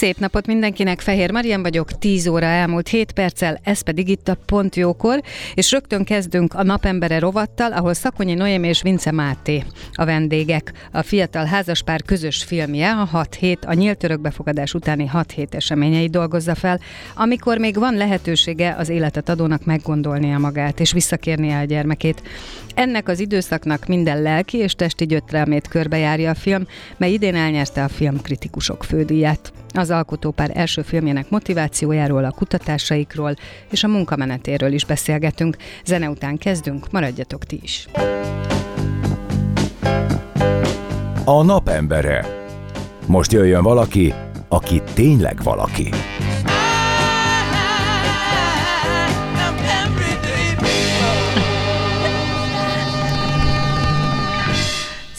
Szép 0.00 0.18
napot 0.18 0.46
mindenkinek, 0.46 1.00
Fehér 1.00 1.30
Marian 1.30 1.62
vagyok, 1.62 1.98
10 1.98 2.26
óra 2.26 2.46
elmúlt 2.46 2.88
7 2.88 3.12
perccel, 3.12 3.60
ez 3.62 3.80
pedig 3.80 4.08
itt 4.08 4.28
a 4.28 4.36
Pont 4.46 4.76
Jókor, 4.76 5.20
és 5.54 5.70
rögtön 5.70 6.04
kezdünk 6.04 6.54
a 6.54 6.62
Napembere 6.62 7.18
rovattal, 7.18 7.72
ahol 7.72 7.94
Szakonyi 7.94 8.34
Noém 8.34 8.64
és 8.64 8.82
Vince 8.82 9.10
Máté 9.10 9.64
a 9.92 10.04
vendégek. 10.04 10.72
A 10.92 11.02
fiatal 11.02 11.44
házaspár 11.44 12.02
közös 12.02 12.44
filmje, 12.44 12.90
a 12.90 13.04
6 13.04 13.34
hét, 13.34 13.64
a 13.64 13.72
nyílt 13.72 14.04
örökbefogadás 14.04 14.74
utáni 14.74 15.06
6 15.06 15.32
hét 15.32 15.54
eseményei 15.54 16.08
dolgozza 16.08 16.54
fel, 16.54 16.80
amikor 17.14 17.58
még 17.58 17.78
van 17.78 17.94
lehetősége 17.94 18.74
az 18.78 18.88
életet 18.88 19.28
adónak 19.28 19.64
meggondolnia 19.64 20.38
magát 20.38 20.80
és 20.80 20.92
visszakérnie 20.92 21.58
a 21.58 21.64
gyermekét. 21.64 22.22
Ennek 22.74 23.08
az 23.08 23.20
időszaknak 23.20 23.86
minden 23.86 24.22
lelki 24.22 24.58
és 24.58 24.72
testi 24.72 25.06
gyötrelmét 25.06 25.68
körbejárja 25.68 26.30
a 26.30 26.34
film, 26.34 26.66
mely 26.96 27.12
idén 27.12 27.34
elnyerte 27.34 27.84
a 27.84 27.88
filmkritikusok 27.88 28.84
fődíját. 28.84 29.52
Az 29.72 29.89
alkotópár 29.90 30.50
első 30.54 30.82
filmjének 30.82 31.30
motivációjáról, 31.30 32.24
a 32.24 32.30
kutatásaikról 32.30 33.34
és 33.70 33.84
a 33.84 33.88
munkamenetéről 33.88 34.72
is 34.72 34.84
beszélgetünk. 34.84 35.56
Zene 35.84 36.08
után 36.08 36.38
kezdünk, 36.38 36.90
maradjatok 36.90 37.44
ti 37.44 37.58
is. 37.62 37.86
A 41.24 41.42
napembere. 41.42 42.48
Most 43.06 43.32
jöjjön 43.32 43.62
valaki, 43.62 44.14
aki 44.48 44.82
tényleg 44.94 45.42
valaki. 45.42 45.88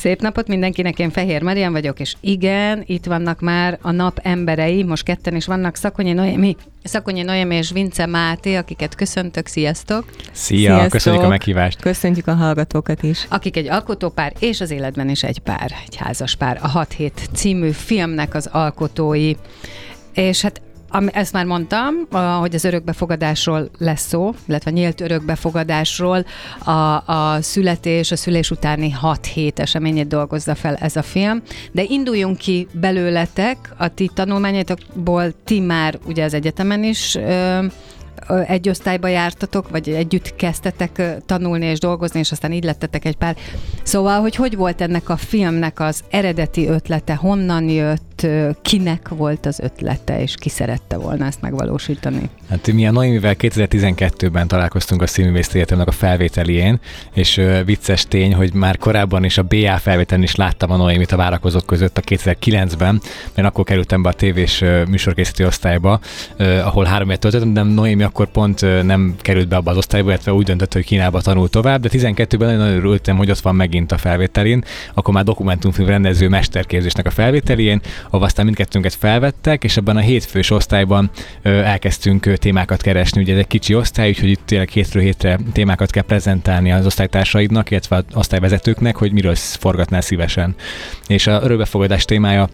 Szép 0.01 0.21
napot 0.21 0.47
mindenkinek, 0.47 0.99
én 0.99 1.09
Fehér 1.09 1.41
Marian 1.41 1.71
vagyok, 1.71 1.99
és 1.99 2.15
igen, 2.19 2.83
itt 2.85 3.05
vannak 3.05 3.39
már 3.39 3.79
a 3.81 3.91
nap 3.91 4.19
emberei, 4.23 4.83
most 4.83 5.03
ketten 5.03 5.35
is 5.35 5.45
vannak, 5.45 5.75
Szakonyi 5.75 6.13
Noémi, 6.13 6.55
Szakonyi 6.83 7.21
Noémi 7.21 7.55
és 7.55 7.71
Vince 7.71 8.05
Máté, 8.05 8.55
akiket 8.55 8.95
köszöntök, 8.95 9.47
sziasztok! 9.47 10.05
Szia, 10.31 10.57
Sziasztok. 10.57 10.89
köszönjük 10.89 11.23
a 11.23 11.27
meghívást! 11.27 11.81
Köszöntjük 11.81 12.27
a 12.27 12.33
hallgatókat 12.33 13.03
is! 13.03 13.25
Akik 13.29 13.57
egy 13.57 13.67
alkotópár, 13.67 14.33
és 14.39 14.61
az 14.61 14.71
életben 14.71 15.09
is 15.09 15.23
egy 15.23 15.39
pár, 15.39 15.71
egy 15.85 15.95
házas 15.95 16.35
pár, 16.35 16.59
a 16.61 16.67
6 16.67 16.93
hét 16.93 17.29
című 17.33 17.69
filmnek 17.69 18.35
az 18.35 18.49
alkotói. 18.51 19.33
És 20.13 20.41
hát 20.41 20.61
ezt 21.11 21.33
már 21.33 21.45
mondtam, 21.45 21.93
hogy 22.39 22.55
az 22.55 22.63
örökbefogadásról 22.63 23.69
lesz 23.77 24.07
szó, 24.07 24.33
illetve 24.47 24.71
nyílt 24.71 25.01
örökbefogadásról. 25.01 26.25
A, 26.63 26.71
a 27.11 27.41
születés, 27.41 28.11
a 28.11 28.15
szülés 28.15 28.51
utáni 28.51 28.89
6 28.89 29.25
hét 29.25 29.59
eseményét 29.59 30.07
dolgozza 30.07 30.55
fel 30.55 30.75
ez 30.75 30.95
a 30.95 31.01
film. 31.01 31.41
De 31.71 31.83
induljunk 31.83 32.37
ki 32.37 32.67
belőletek, 32.73 33.57
a 33.77 33.87
ti 33.87 34.09
tanulmányatokból 34.13 35.33
ti 35.43 35.59
már 35.59 35.99
ugye 36.05 36.23
az 36.23 36.33
egyetemen 36.33 36.83
is 36.83 37.17
egy 38.47 38.69
osztályba 38.69 39.07
jártatok, 39.07 39.69
vagy 39.69 39.89
együtt 39.89 40.35
kezdtetek 40.35 41.01
tanulni 41.25 41.65
és 41.65 41.79
dolgozni, 41.79 42.19
és 42.19 42.31
aztán 42.31 42.51
így 42.51 42.63
lettetek 42.63 43.05
egy 43.05 43.15
pár. 43.15 43.35
Szóval, 43.83 44.21
hogy 44.21 44.35
hogy 44.35 44.55
volt 44.55 44.81
ennek 44.81 45.09
a 45.09 45.17
filmnek 45.17 45.79
az 45.79 46.03
eredeti 46.09 46.67
ötlete, 46.67 47.15
honnan 47.15 47.69
jött, 47.69 48.27
kinek 48.61 49.09
volt 49.09 49.45
az 49.45 49.59
ötlete, 49.59 50.21
és 50.21 50.35
ki 50.35 50.49
szerette 50.49 50.97
volna 50.97 51.25
ezt 51.25 51.41
megvalósítani? 51.41 52.29
Hát 52.51 52.71
mi 52.71 52.87
a 52.87 52.91
Noémivel 52.91 53.35
2012-ben 53.39 54.47
találkoztunk 54.47 55.01
a 55.01 55.07
Színművészeti 55.07 55.57
Egyetemnek 55.57 55.87
a 55.87 55.91
felvételién, 55.91 56.79
és 57.13 57.37
uh, 57.37 57.65
vicces 57.65 58.05
tény, 58.05 58.33
hogy 58.33 58.53
már 58.53 58.77
korábban 58.77 59.23
is 59.23 59.37
a 59.37 59.43
BA 59.43 59.77
felvételen 59.77 60.23
is 60.23 60.35
láttam 60.35 60.71
a 60.71 60.75
Noémit 60.75 61.11
a 61.11 61.15
várakozók 61.15 61.65
között 61.65 61.97
a 61.97 62.01
2009-ben, 62.01 63.01
mert 63.35 63.47
akkor 63.47 63.63
kerültem 63.63 64.01
be 64.01 64.09
a 64.09 64.13
tévés 64.13 64.61
uh, 64.61 64.85
műsorkészítő 64.85 65.45
osztályba, 65.45 65.99
uh, 66.39 66.67
ahol 66.67 66.85
három 66.85 67.07
évet 67.07 67.19
töltöttem, 67.19 67.53
de 67.53 67.61
Noémi 67.61 68.03
akkor 68.03 68.27
pont 68.27 68.61
uh, 68.61 68.83
nem 68.83 69.15
került 69.21 69.47
be 69.47 69.55
abba 69.55 69.71
az 69.71 69.77
osztályba, 69.77 70.09
illetve 70.09 70.33
úgy 70.33 70.45
döntött, 70.45 70.73
hogy 70.73 70.85
Kínába 70.85 71.21
tanul 71.21 71.49
tovább, 71.49 71.81
de 71.81 71.89
12-ben 71.91 72.57
nagyon 72.57 72.75
örültem, 72.75 73.17
hogy 73.17 73.31
ott 73.31 73.39
van 73.39 73.55
megint 73.55 73.91
a 73.91 73.97
felvételén, 73.97 74.63
akkor 74.93 75.13
már 75.13 75.23
dokumentumfilm 75.23 75.87
rendező 75.87 76.27
mesterképzésnek 76.27 77.05
a 77.05 77.11
felvételén, 77.11 77.81
ahol 78.09 78.25
aztán 78.25 78.45
mindkettőnket 78.45 78.93
felvettek, 78.93 79.63
és 79.63 79.77
ebben 79.77 79.97
a 79.97 79.99
hétfős 79.99 80.49
osztályban 80.49 81.09
ö, 81.41 81.49
elkezdtünk 81.49 82.25
ö, 82.25 82.39
témákat 82.41 82.81
keresni. 82.81 83.21
Ugye 83.21 83.33
ez 83.33 83.39
egy 83.39 83.47
kicsi 83.47 83.75
osztály, 83.75 84.09
úgyhogy 84.09 84.29
itt 84.29 84.45
tényleg 84.45 84.69
hétről 84.69 85.03
hétre 85.03 85.39
témákat 85.53 85.91
kell 85.91 86.03
prezentálni 86.03 86.71
az 86.71 86.85
osztálytársaidnak, 86.85 87.71
illetve 87.71 87.95
az 87.95 88.03
osztályvezetőknek, 88.13 88.95
hogy 88.95 89.11
miről 89.11 89.35
forgatnál 89.35 90.01
szívesen. 90.01 90.55
És 91.07 91.27
a 91.27 91.41
örökbefogadás 91.43 92.05
témája 92.05 92.49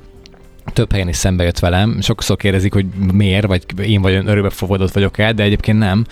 több 0.74 0.92
helyen 0.92 1.08
is 1.08 1.16
szembe 1.16 1.44
jött 1.44 1.60
velem. 1.60 2.02
Sokszor 2.02 2.38
kérdezik, 2.38 2.74
hogy 2.74 2.86
miért, 3.14 3.46
vagy 3.46 3.64
én 3.82 4.02
vagy 4.02 4.14
örökbe 4.14 4.50
fogadott 4.50 4.92
vagyok 4.92 5.18
el, 5.18 5.34
de 5.34 5.44
egyébként 5.44 5.78
nem. 5.78 6.06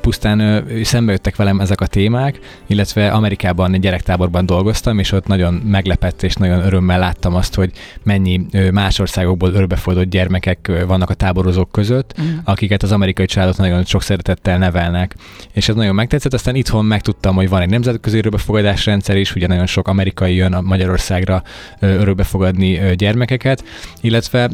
Pusztán 0.00 0.64
szembe 0.82 1.12
jöttek 1.12 1.36
velem 1.36 1.60
ezek 1.60 1.80
a 1.80 1.86
témák, 1.86 2.38
illetve 2.66 3.10
Amerikában 3.10 3.74
egy 3.74 3.80
gyerektáborban 3.80 4.46
dolgoztam, 4.46 4.98
és 4.98 5.12
ott 5.12 5.26
nagyon 5.26 5.54
meglepett 5.54 6.22
és 6.22 6.34
nagyon 6.34 6.64
örömmel 6.64 6.98
láttam 6.98 7.34
azt, 7.34 7.54
hogy 7.54 7.70
mennyi 8.02 8.46
más 8.72 8.98
országokból 8.98 9.52
örökbefogadott 9.52 10.10
gyermekek 10.10 10.72
vannak 10.86 11.10
a 11.10 11.14
táborozók 11.14 11.72
között, 11.72 12.14
uh-huh. 12.18 12.34
akiket 12.44 12.82
az 12.82 12.92
amerikai 12.92 13.26
családok 13.26 13.56
nagyon 13.56 13.84
sok 13.84 14.02
szeretettel 14.02 14.58
nevelnek. 14.58 15.14
És 15.52 15.68
ez 15.68 15.74
nagyon 15.74 15.94
megtetszett, 15.94 16.34
aztán 16.34 16.54
itthon 16.54 16.84
megtudtam, 16.84 17.34
hogy 17.34 17.48
van 17.48 17.60
egy 17.60 17.70
nemzetközi 17.70 18.18
örökbefogadás 18.18 18.86
rendszer 18.86 19.16
is, 19.16 19.34
ugye 19.34 19.46
nagyon 19.46 19.66
sok 19.66 19.88
amerikai 19.88 20.34
jön 20.34 20.52
a 20.52 20.60
Magyarországra 20.60 21.42
örökbefogadni 21.80 22.94
gyermekeket, 22.96 23.64
illetve 24.00 24.50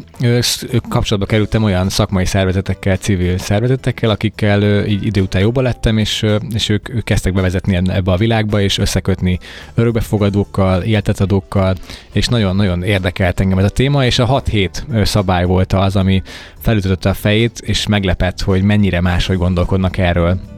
kapcsolatba 0.89 1.25
kerültem 1.25 1.63
olyan 1.63 1.89
szakmai 1.89 2.25
szervezetekkel, 2.25 2.97
civil 2.97 3.37
szervezetekkel, 3.37 4.09
akikkel 4.09 4.85
így 4.85 5.05
idő 5.05 5.21
után 5.21 5.41
jobban 5.41 5.63
lettem, 5.63 5.97
és, 5.97 6.25
és 6.53 6.69
ők, 6.69 6.89
ők 6.89 7.03
kezdtek 7.03 7.33
bevezetni 7.33 7.75
ebbe 7.75 8.11
a 8.11 8.17
világba, 8.17 8.61
és 8.61 8.77
összekötni 8.77 9.39
örökbefogadókkal, 9.73 10.81
éltetadókkal, 10.81 11.75
és 12.11 12.27
nagyon-nagyon 12.27 12.83
érdekelt 12.83 13.39
engem 13.39 13.57
ez 13.57 13.65
a 13.65 13.69
téma, 13.69 14.05
és 14.05 14.19
a 14.19 14.41
6-7 14.41 15.05
szabály 15.05 15.45
volt 15.45 15.73
az, 15.73 15.95
ami 15.95 16.21
felütötte 16.59 17.09
a 17.09 17.13
fejét, 17.13 17.59
és 17.59 17.87
meglepett, 17.87 18.41
hogy 18.41 18.61
mennyire 18.61 19.01
máshogy 19.01 19.37
gondolkodnak 19.37 19.97
erről 19.97 20.56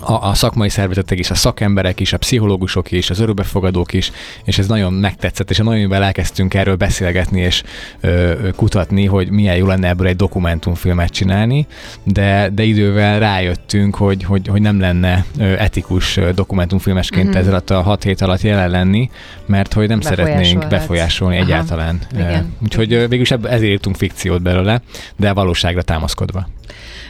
a, 0.00 0.28
a 0.28 0.34
szakmai 0.34 0.68
szervezetek 0.68 1.18
is, 1.18 1.30
a 1.30 1.34
szakemberek 1.34 2.00
is, 2.00 2.12
a 2.12 2.18
pszichológusok 2.18 2.90
is, 2.90 3.10
az 3.10 3.18
örökbefogadók 3.18 3.92
is, 3.92 4.10
és 4.44 4.58
ez 4.58 4.66
nagyon 4.66 4.92
megtetszett, 4.92 5.50
és 5.50 5.58
a 5.58 5.62
nagyon 5.62 5.92
elkezdtünk 5.92 6.54
erről 6.54 6.76
beszélgetni 6.76 7.40
és 7.40 7.62
ö, 8.00 8.48
kutatni, 8.56 9.06
hogy 9.06 9.30
milyen 9.30 9.56
jó 9.56 9.66
lenne 9.66 9.88
ebből 9.88 10.06
egy 10.06 10.16
dokumentumfilmet 10.16 11.10
csinálni, 11.10 11.66
de, 12.02 12.48
de 12.52 12.62
idővel 12.62 13.18
rájöttünk, 13.18 13.94
hogy, 13.94 14.24
hogy, 14.24 14.46
hogy 14.48 14.60
nem 14.60 14.80
lenne 14.80 15.24
etikus 15.38 16.18
dokumentumfilmesként 16.34 17.28
mm-hmm. 17.28 17.36
ez 17.36 17.48
alatt 17.48 17.70
a 17.70 17.82
hat 17.82 18.02
hét 18.02 18.20
alatt 18.20 18.40
jelen 18.40 18.70
lenni, 18.70 19.10
mert 19.46 19.72
hogy 19.72 19.88
nem 19.88 20.00
szeretnénk 20.00 20.68
befolyásolni 20.68 21.36
Aha. 21.36 21.44
egyáltalán. 21.44 22.00
Igen. 22.14 22.54
Úgyhogy 22.62 22.88
végülis 22.88 23.30
ezért 23.30 23.62
írtunk 23.62 23.96
fikciót 23.96 24.42
belőle, 24.42 24.80
de 25.16 25.32
valóságra 25.32 25.82
támaszkodva. 25.82 26.48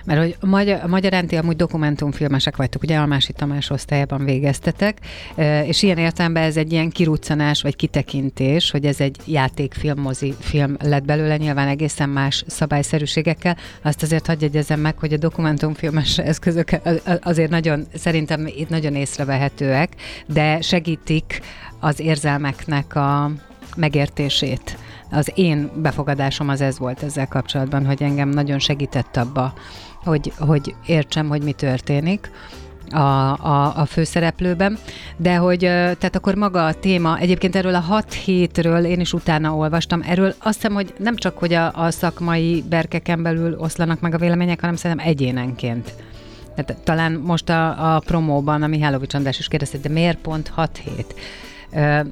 Mert 0.04 0.20
hogy 0.20 0.36
magyar, 0.50 0.80
a 0.82 0.86
magyaránti 0.86 1.36
amúgy 1.36 1.56
dokumentumfilmesek 1.56 2.56
vagytok, 2.56 2.82
ugye? 2.82 2.98
Almási 2.98 3.32
Tamás 3.32 3.70
osztályában 3.70 4.24
végeztetek, 4.24 4.98
és 5.64 5.82
ilyen 5.82 5.98
értelemben 5.98 6.42
ez 6.42 6.56
egy 6.56 6.72
ilyen 6.72 6.90
kiruccanás 6.90 7.62
vagy 7.62 7.76
kitekintés, 7.76 8.70
hogy 8.70 8.84
ez 8.84 9.00
egy 9.00 9.16
játékfilm, 9.26 10.00
mozi 10.00 10.34
film 10.40 10.76
lett 10.82 11.04
belőle, 11.04 11.36
nyilván 11.36 11.68
egészen 11.68 12.08
más 12.08 12.44
szabályszerűségekkel. 12.46 13.56
Azt 13.82 14.02
azért 14.02 14.26
hagyj 14.26 14.44
jegyezem 14.44 14.80
meg, 14.80 14.98
hogy 14.98 15.12
a 15.12 15.16
dokumentumfilmes 15.16 16.18
eszközök 16.18 16.70
azért 17.22 17.50
nagyon, 17.50 17.86
szerintem 17.94 18.46
itt 18.46 18.68
nagyon 18.68 18.94
észrevehetőek, 18.94 19.92
de 20.26 20.60
segítik 20.60 21.40
az 21.80 22.00
érzelmeknek 22.00 22.94
a 22.94 23.30
megértését 23.76 24.78
az 25.10 25.32
én 25.34 25.70
befogadásom 25.74 26.48
az 26.48 26.60
ez 26.60 26.78
volt 26.78 27.02
ezzel 27.02 27.28
kapcsolatban, 27.28 27.86
hogy 27.86 28.02
engem 28.02 28.28
nagyon 28.28 28.58
segített 28.58 29.16
abba, 29.16 29.52
hogy, 30.04 30.32
hogy 30.38 30.74
értsem, 30.86 31.28
hogy 31.28 31.42
mi 31.42 31.52
történik 31.52 32.30
a, 32.90 32.98
a, 32.98 33.76
a 33.76 33.86
főszereplőben, 33.86 34.78
de 35.16 35.36
hogy 35.36 35.58
tehát 35.58 36.16
akkor 36.16 36.34
maga 36.34 36.66
a 36.66 36.74
téma, 36.74 37.18
egyébként 37.18 37.56
erről 37.56 37.74
a 37.74 37.80
hat 37.80 38.12
hétről 38.12 38.84
én 38.84 39.00
is 39.00 39.12
utána 39.12 39.54
olvastam, 39.54 40.02
erről 40.06 40.34
azt 40.38 40.54
hiszem, 40.54 40.74
hogy 40.74 40.94
nem 40.98 41.16
csak, 41.16 41.38
hogy 41.38 41.52
a, 41.52 41.72
a 41.74 41.90
szakmai 41.90 42.64
berkeken 42.68 43.22
belül 43.22 43.56
oszlanak 43.58 44.00
meg 44.00 44.14
a 44.14 44.18
vélemények, 44.18 44.60
hanem 44.60 44.76
szerintem 44.76 45.06
egyénenként. 45.06 45.94
Tehát 46.54 46.82
talán 46.82 47.12
most 47.12 47.48
a, 47.48 47.94
a 47.94 47.98
promóban, 47.98 48.62
a 48.62 48.66
Mihálovics 48.66 49.14
András 49.14 49.38
is 49.38 49.48
kérdezte, 49.48 49.78
de 49.78 49.88
miért 49.88 50.18
pont 50.18 50.48
6 50.48 50.76
hét? 50.76 51.14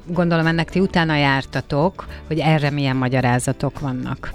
Gondolom 0.05 0.45
ennek 0.47 0.69
ti 0.69 0.79
utána 0.79 1.15
jártatok, 1.15 2.07
hogy 2.27 2.39
erre 2.39 2.69
milyen 2.69 2.95
magyarázatok 2.95 3.79
vannak. 3.79 4.33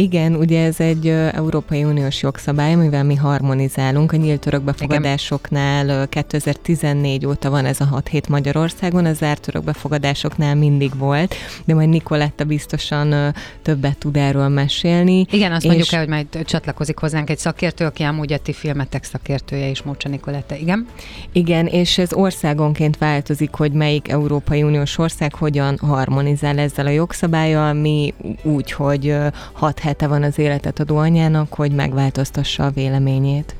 Igen, 0.00 0.34
ugye 0.34 0.64
ez 0.64 0.80
egy 0.80 1.08
Európai 1.08 1.84
Uniós 1.84 2.22
jogszabály, 2.22 2.72
amivel 2.72 3.04
mi 3.04 3.14
harmonizálunk. 3.14 4.12
A 4.12 4.16
nyílt 4.16 4.46
örökbefogadásoknál 4.46 6.08
2014 6.08 7.26
óta 7.26 7.50
van 7.50 7.64
ez 7.64 7.80
a 7.80 7.84
6 7.84 8.08
hét 8.08 8.28
Magyarországon, 8.28 9.04
a 9.04 9.12
zárt 9.12 9.48
örökbefogadásoknál 9.48 10.54
mindig 10.54 10.90
volt, 10.98 11.34
de 11.64 11.74
majd 11.74 11.88
Nikoletta 11.88 12.44
biztosan 12.44 13.34
többet 13.62 13.98
tud 13.98 14.16
erről 14.16 14.48
mesélni. 14.48 15.26
Igen, 15.30 15.52
azt 15.52 15.64
és... 15.64 15.68
mondjuk 15.68 15.92
el, 15.92 15.98
hogy 15.98 16.08
majd 16.08 16.44
csatlakozik 16.44 16.98
hozzánk 16.98 17.30
egy 17.30 17.38
szakértő, 17.38 17.84
aki 17.84 18.02
amúgy 18.02 18.32
a 18.32 18.38
ti 18.38 18.52
filmetek 18.52 19.04
szakértője 19.04 19.66
is, 19.66 19.82
Mócsa 19.82 20.08
Nikoletta. 20.08 20.54
Igen? 20.54 20.86
Igen, 21.32 21.66
és 21.66 21.98
ez 21.98 22.12
országonként 22.12 22.98
változik, 22.98 23.54
hogy 23.54 23.72
melyik 23.72 24.08
Európai 24.08 24.62
Uniós 24.62 24.98
ország 24.98 25.34
hogyan 25.34 25.78
harmonizál 25.78 26.58
ezzel 26.58 26.86
a 26.86 26.90
jogszabályjal. 26.90 27.72
Mi 27.72 28.14
úgy, 28.42 28.72
hogy 28.72 29.16
6 29.52 29.80
hete 29.90 30.06
van 30.06 30.22
az 30.22 30.38
életet 30.38 30.80
adó 30.80 30.96
anyának, 30.96 31.54
hogy 31.54 31.72
megváltoztassa 31.72 32.64
a 32.64 32.70
véleményét. 32.70 33.54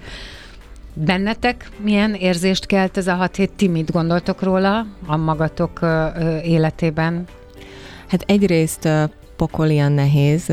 Bennetek 0.94 1.69
milyen 1.82 2.15
érzést 2.15 2.67
kelt 2.67 2.97
ez 2.97 3.06
a 3.06 3.15
hat 3.15 3.37
hét? 3.37 3.50
Ti 3.53 3.69
mit 3.69 3.93
gondoltok 3.93 4.43
róla 4.43 4.87
a 5.06 5.17
magatok 5.17 5.81
életében? 6.43 7.25
Hát 8.09 8.25
egyrészt 8.27 8.88
pokolian 9.37 9.93
nehéz 9.93 10.53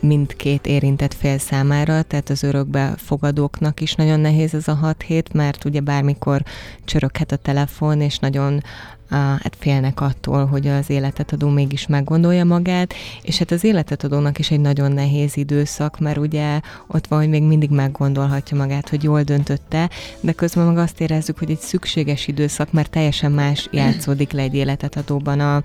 mindkét 0.00 0.66
érintett 0.66 1.14
fél 1.14 1.38
számára, 1.38 2.02
tehát 2.02 2.28
az 2.28 2.42
örökbe 2.42 2.94
fogadóknak 2.96 3.80
is 3.80 3.94
nagyon 3.94 4.20
nehéz 4.20 4.54
ez 4.54 4.68
a 4.68 4.74
hat 4.74 5.02
hét, 5.02 5.32
mert 5.32 5.64
ugye 5.64 5.80
bármikor 5.80 6.42
csöröghet 6.84 7.32
a 7.32 7.36
telefon, 7.36 8.00
és 8.00 8.18
nagyon 8.18 8.62
hát 9.10 9.56
félnek 9.58 10.00
attól, 10.00 10.46
hogy 10.46 10.66
az 10.66 10.90
életet 10.90 11.32
adó 11.32 11.48
mégis 11.48 11.86
meggondolja 11.86 12.44
magát, 12.44 12.94
és 13.22 13.38
hát 13.38 13.50
az 13.50 13.64
életet 13.64 14.04
adónak 14.04 14.38
is 14.38 14.50
egy 14.50 14.60
nagyon 14.60 14.92
nehéz 14.92 15.36
időszak, 15.36 15.98
mert 15.98 16.18
ugye 16.18 16.60
ott 16.86 17.06
van, 17.06 17.18
hogy 17.18 17.28
még 17.28 17.42
mindig 17.42 17.70
meggondolhatja 17.70 18.56
magát, 18.56 18.88
hogy 18.88 19.02
jól 19.02 19.22
döntötte, 19.22 19.90
de 20.20 20.32
közben 20.32 20.66
meg 20.66 20.78
azt 20.78 21.00
érezzük, 21.00 21.38
hogy 21.38 21.50
egy 21.50 21.60
szükséges 21.60 22.26
időszak, 22.26 22.72
mert 22.72 22.90
teljesen 22.90 23.32
más 23.32 23.68
játszódik 23.72 24.32
le 24.32 24.42
egy 24.42 24.54
életet 24.54 24.96
adóban 24.96 25.40
a, 25.40 25.62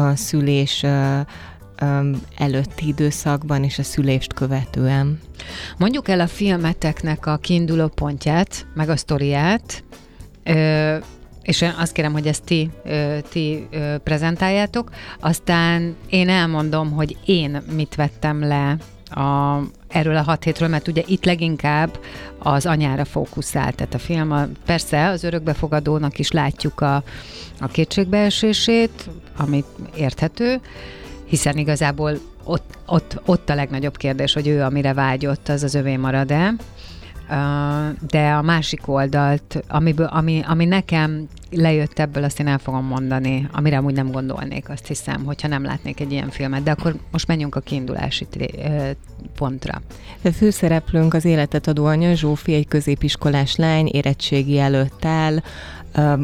a 0.00 0.16
szülés 0.16 0.84
előtti 2.36 2.86
időszakban 2.86 3.64
és 3.64 3.78
a 3.78 3.82
szülést 3.82 4.32
követően. 4.32 5.20
Mondjuk 5.78 6.08
el 6.08 6.20
a 6.20 6.26
filmeteknek 6.26 7.26
a 7.26 7.36
kiinduló 7.36 7.88
pontját, 7.88 8.66
meg 8.74 8.88
a 8.88 8.96
sztoriát, 8.96 9.84
és 11.44 11.60
én 11.60 11.74
azt 11.78 11.92
kérem, 11.92 12.12
hogy 12.12 12.26
ezt 12.26 12.44
ti, 12.44 12.70
ti 13.30 13.68
prezentáljátok, 14.02 14.90
aztán 15.20 15.96
én 16.08 16.28
elmondom, 16.28 16.90
hogy 16.90 17.16
én 17.24 17.62
mit 17.72 17.94
vettem 17.94 18.40
le 18.40 18.76
a, 19.20 19.60
erről 19.88 20.16
a 20.16 20.22
hat 20.22 20.44
hétről, 20.44 20.68
mert 20.68 20.88
ugye 20.88 21.02
itt 21.06 21.24
leginkább 21.24 21.98
az 22.38 22.66
anyára 22.66 23.04
fókuszál, 23.04 23.72
tehát 23.72 23.94
a 23.94 23.98
film, 23.98 24.32
a, 24.32 24.46
persze 24.64 25.08
az 25.08 25.24
örökbefogadónak 25.24 26.18
is 26.18 26.30
látjuk 26.30 26.80
a, 26.80 27.02
a 27.60 27.66
kétségbeesését, 27.66 29.10
amit 29.36 29.66
érthető, 29.96 30.60
hiszen 31.24 31.56
igazából 31.56 32.18
ott, 32.44 32.78
ott, 32.86 33.20
ott 33.24 33.50
a 33.50 33.54
legnagyobb 33.54 33.96
kérdés, 33.96 34.32
hogy 34.32 34.46
ő 34.46 34.62
amire 34.62 34.92
vágyott, 34.92 35.48
az 35.48 35.62
az 35.62 35.74
övé 35.74 35.96
marad-e. 35.96 36.54
De 38.08 38.30
a 38.30 38.42
másik 38.42 38.88
oldalt, 38.88 39.62
amiből, 39.68 40.06
ami, 40.06 40.42
ami 40.46 40.64
nekem 40.64 41.28
lejött 41.50 41.98
ebből, 41.98 42.24
azt 42.24 42.40
én 42.40 42.46
el 42.46 42.58
fogom 42.58 42.84
mondani, 42.84 43.48
amire 43.52 43.76
amúgy 43.76 43.94
nem 43.94 44.10
gondolnék, 44.10 44.68
azt 44.68 44.86
hiszem, 44.86 45.24
hogyha 45.24 45.48
nem 45.48 45.64
látnék 45.64 46.00
egy 46.00 46.12
ilyen 46.12 46.30
filmet. 46.30 46.62
De 46.62 46.70
akkor 46.70 46.96
most 47.10 47.26
menjünk 47.26 47.54
a 47.54 47.60
kiindulási 47.60 48.26
pontra. 49.36 49.82
A 50.24 50.28
főszereplőnk 50.28 51.14
az 51.14 51.24
életet 51.24 51.66
adó 51.66 51.84
anya, 51.84 52.14
Zsófi, 52.14 52.54
egy 52.54 52.68
középiskolás 52.68 53.56
lány, 53.56 53.86
érettségi 53.92 54.58
előtt 54.58 55.04
áll, 55.04 55.38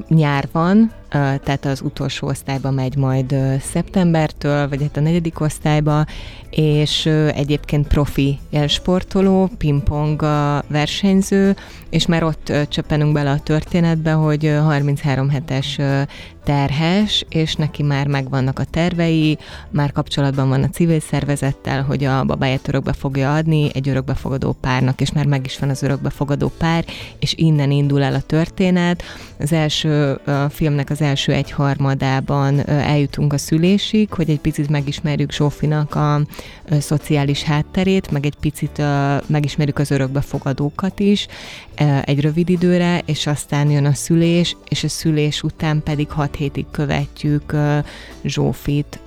nyár 0.08 0.48
van, 0.52 0.92
tehát 1.10 1.64
az 1.64 1.80
utolsó 1.80 2.26
osztályba 2.26 2.70
megy 2.70 2.96
majd 2.96 3.34
szeptembertől, 3.60 4.68
vagy 4.68 4.82
hát 4.82 4.96
a 4.96 5.00
negyedik 5.00 5.40
osztályba, 5.40 6.04
és 6.50 7.06
egyébként 7.34 7.86
profi 7.86 8.38
sportoló, 8.66 9.50
pingpong 9.58 10.20
versenyző, 10.66 11.56
és 11.90 12.06
már 12.06 12.22
ott 12.22 12.52
csöppenünk 12.68 13.12
bele 13.12 13.30
a 13.30 13.38
történetbe, 13.38 14.12
hogy 14.12 14.56
33 14.62 15.28
hetes 15.28 15.78
terhes, 16.44 17.24
és 17.28 17.54
neki 17.54 17.82
már 17.82 18.06
megvannak 18.06 18.58
a 18.58 18.64
tervei, 18.64 19.38
már 19.70 19.92
kapcsolatban 19.92 20.48
van 20.48 20.62
a 20.62 20.68
civil 20.68 21.00
szervezettel, 21.00 21.82
hogy 21.82 22.04
a 22.04 22.24
babáját 22.24 22.68
örökbe 22.68 22.92
fogja 22.92 23.34
adni 23.34 23.70
egy 23.74 23.88
örökbefogadó 23.88 24.56
párnak, 24.60 25.00
és 25.00 25.12
már 25.12 25.26
meg 25.26 25.44
is 25.44 25.58
van 25.58 25.68
az 25.68 25.82
örökbefogadó 25.82 26.52
pár, 26.58 26.84
és 27.18 27.34
innen 27.36 27.70
indul 27.70 28.02
el 28.02 28.14
a 28.14 28.20
történet. 28.20 29.02
Az 29.38 29.52
első 29.52 30.12
a 30.12 30.48
filmnek 30.48 30.90
az 30.90 31.00
első 31.00 31.32
egyharmadában 31.32 32.68
eljutunk 32.68 33.32
a 33.32 33.38
szülésig, 33.38 34.12
hogy 34.12 34.30
egy 34.30 34.40
picit 34.40 34.68
megismerjük 34.68 35.32
Zsófinak 35.32 35.94
a, 35.94 36.14
a 36.14 36.24
szociális 36.80 37.42
hátterét, 37.42 38.10
meg 38.10 38.26
egy 38.26 38.36
picit 38.40 38.82
megismerjük 39.26 39.78
az 39.78 39.90
örökbefogadókat 39.90 41.00
is 41.00 41.26
egy 42.04 42.20
rövid 42.20 42.48
időre, 42.48 43.02
és 43.04 43.26
aztán 43.26 43.70
jön 43.70 43.84
a 43.84 43.94
szülés, 43.94 44.56
és 44.68 44.84
a 44.84 44.88
szülés 44.88 45.42
után 45.42 45.82
pedig 45.82 46.10
hat 46.10 46.29
hétig 46.34 46.66
követjük 46.70 47.54
Zsófit, 48.24 48.98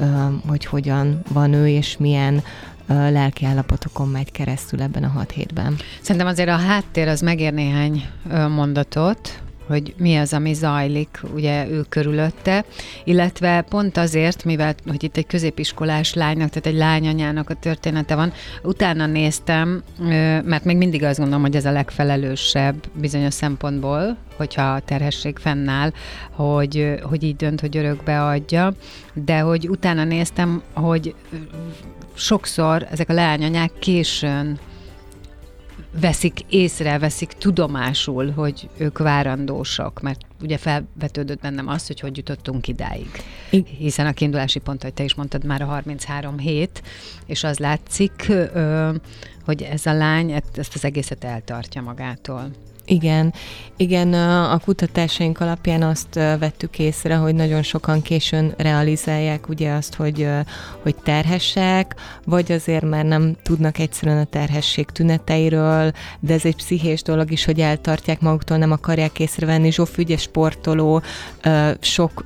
hogy 0.47 0.65
hogyan 0.65 1.21
van 1.29 1.53
ő, 1.53 1.67
és 1.67 1.97
milyen 1.97 2.43
lelki 2.87 3.45
állapotokon 3.45 4.07
megy 4.07 4.31
keresztül 4.31 4.81
ebben 4.81 5.03
a 5.03 5.07
hat 5.07 5.31
hétben. 5.31 5.75
Szerintem 6.01 6.29
azért 6.29 6.49
a 6.49 6.55
háttér 6.57 7.07
az 7.07 7.21
megér 7.21 7.53
néhány 7.53 8.05
mondatot, 8.49 9.41
hogy 9.67 9.93
mi 9.97 10.15
az, 10.15 10.33
ami 10.33 10.53
zajlik 10.53 11.19
ugye 11.33 11.67
ő 11.69 11.81
körülötte, 11.89 12.65
illetve 13.03 13.61
pont 13.61 13.97
azért, 13.97 14.43
mivel 14.43 14.75
hogy 14.87 15.03
itt 15.03 15.17
egy 15.17 15.27
középiskolás 15.27 16.13
lánynak, 16.13 16.49
tehát 16.49 16.65
egy 16.65 16.77
lányanyának 16.77 17.49
a 17.49 17.53
története 17.53 18.15
van, 18.15 18.33
utána 18.63 19.05
néztem, 19.05 19.83
mert 20.45 20.63
még 20.63 20.77
mindig 20.77 21.03
azt 21.03 21.17
gondolom, 21.17 21.41
hogy 21.41 21.55
ez 21.55 21.65
a 21.65 21.71
legfelelősebb 21.71 22.75
bizonyos 22.93 23.33
szempontból, 23.33 24.17
hogyha 24.35 24.73
a 24.73 24.79
terhesség 24.79 25.37
fennáll, 25.37 25.91
hogy, 26.31 26.95
hogy 27.01 27.23
így 27.23 27.35
dönt, 27.35 27.61
hogy 27.61 27.77
örökbe 27.77 28.25
adja, 28.25 28.73
de 29.13 29.39
hogy 29.39 29.69
utána 29.69 30.03
néztem, 30.03 30.61
hogy 30.73 31.15
sokszor 32.13 32.87
ezek 32.91 33.09
a 33.09 33.13
leányanyák 33.13 33.71
későn 33.79 34.59
veszik 35.99 36.39
észre, 36.49 36.99
veszik 36.99 37.31
tudomásul, 37.31 38.31
hogy 38.31 38.69
ők 38.77 38.97
várandósak, 38.97 40.01
mert 40.01 40.19
ugye 40.41 40.57
felvetődött 40.57 41.41
bennem 41.41 41.67
az, 41.67 41.87
hogy 41.87 41.99
hogy 41.99 42.17
jutottunk 42.17 42.67
idáig. 42.67 43.07
Hiszen 43.77 44.05
a 44.05 44.13
kiindulási 44.13 44.59
pont, 44.59 44.83
hogy 44.83 44.93
te 44.93 45.03
is 45.03 45.13
mondtad, 45.13 45.45
már 45.45 45.61
a 45.61 45.65
33 45.65 46.37
hét, 46.37 46.81
és 47.25 47.43
az 47.43 47.57
látszik, 47.57 48.31
hogy 49.45 49.61
ez 49.61 49.85
a 49.85 49.93
lány 49.93 50.31
ezt 50.31 50.75
az 50.75 50.85
egészet 50.85 51.23
eltartja 51.23 51.81
magától. 51.81 52.49
Igen, 52.85 53.33
igen, 53.77 54.13
a 54.43 54.59
kutatásaink 54.59 55.39
alapján 55.39 55.83
azt 55.83 56.13
vettük 56.13 56.79
észre, 56.79 57.15
hogy 57.15 57.35
nagyon 57.35 57.61
sokan 57.61 58.01
későn 58.01 58.53
realizálják 58.57 59.49
ugye 59.49 59.71
azt, 59.71 59.95
hogy, 59.95 60.27
hogy 60.81 60.95
terhesek, 60.95 61.95
vagy 62.25 62.51
azért, 62.51 62.83
mert 62.83 63.07
nem 63.07 63.35
tudnak 63.43 63.79
egyszerűen 63.79 64.17
a 64.17 64.23
terhesség 64.23 64.85
tüneteiről, 64.85 65.91
de 66.19 66.33
ez 66.33 66.45
egy 66.45 66.55
pszichés 66.55 67.01
dolog 67.01 67.31
is, 67.31 67.45
hogy 67.45 67.59
eltartják 67.59 68.21
maguktól, 68.21 68.57
nem 68.57 68.71
akarják 68.71 69.19
észrevenni. 69.19 69.71
Zsóf 69.71 69.97
sportoló, 70.17 71.01
sok 71.79 72.25